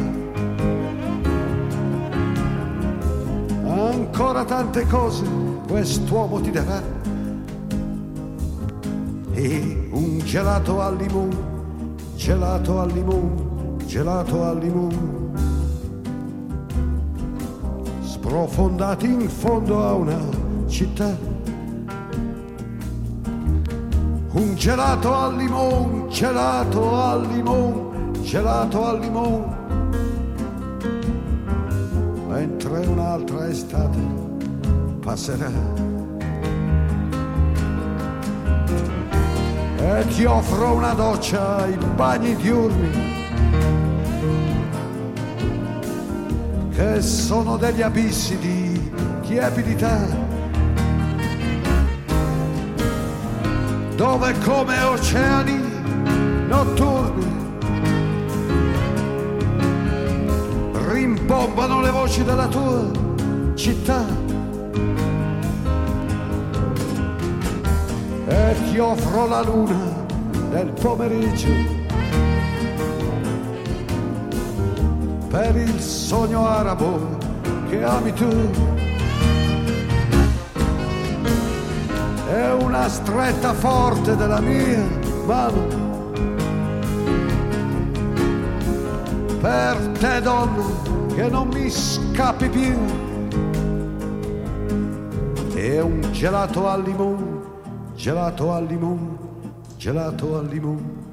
[3.63, 5.23] Ancora tante cose
[5.65, 6.83] quest'uomo ti darà.
[9.31, 11.37] E un gelato al limone,
[12.17, 15.18] gelato al limone, gelato al limone
[18.29, 20.19] sprofondati in fondo a una
[20.67, 21.17] città.
[24.33, 29.57] Un gelato al limone, gelato al limone, gelato al limone.
[32.27, 33.97] Mentre un'altra estate
[35.01, 35.51] passerà.
[39.79, 43.18] E ti offro una doccia ai bagni diurni
[46.79, 48.91] che sono degli abissi di
[49.27, 49.99] tiepidità,
[53.97, 55.59] dove come oceani
[56.47, 57.27] notturni
[60.87, 62.89] rimbombano le voci della tua
[63.55, 64.05] città.
[68.25, 70.05] E ti offro la luna
[70.49, 71.78] del pomeriggio
[75.39, 77.17] per il sogno arabo
[77.69, 78.27] che ami tu.
[82.27, 84.85] È una stretta forte della mia
[85.25, 85.67] mano.
[89.39, 90.65] Per te donna
[91.15, 92.77] che non mi scappi più.
[95.55, 97.41] È un gelato al limone,
[97.95, 99.17] gelato al limone,
[99.77, 101.08] gelato al limone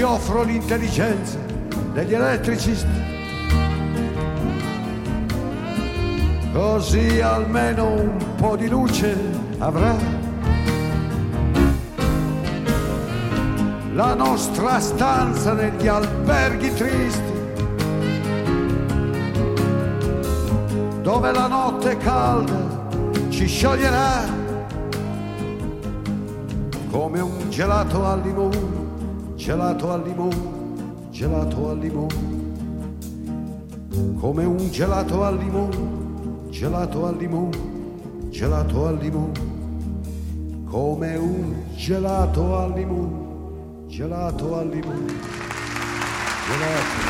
[0.00, 1.36] ti offro l'intelligenza
[1.92, 2.88] degli elettricisti.
[6.54, 9.14] Così almeno un po' di luce
[9.58, 9.94] avrà.
[13.92, 17.32] La nostra stanza negli alberghi tristi,
[21.02, 22.88] dove la notte calda
[23.28, 24.24] ci scioglierà
[26.90, 28.79] come un gelato al limone
[29.40, 30.36] gelato al limone,
[31.10, 32.14] gelato al limone,
[34.20, 37.58] come un gelato al limone, gelato al limone,
[38.28, 39.32] gelato al limone,
[40.66, 45.12] come un gelato al limone, gelato al limone,
[46.46, 47.09] gelato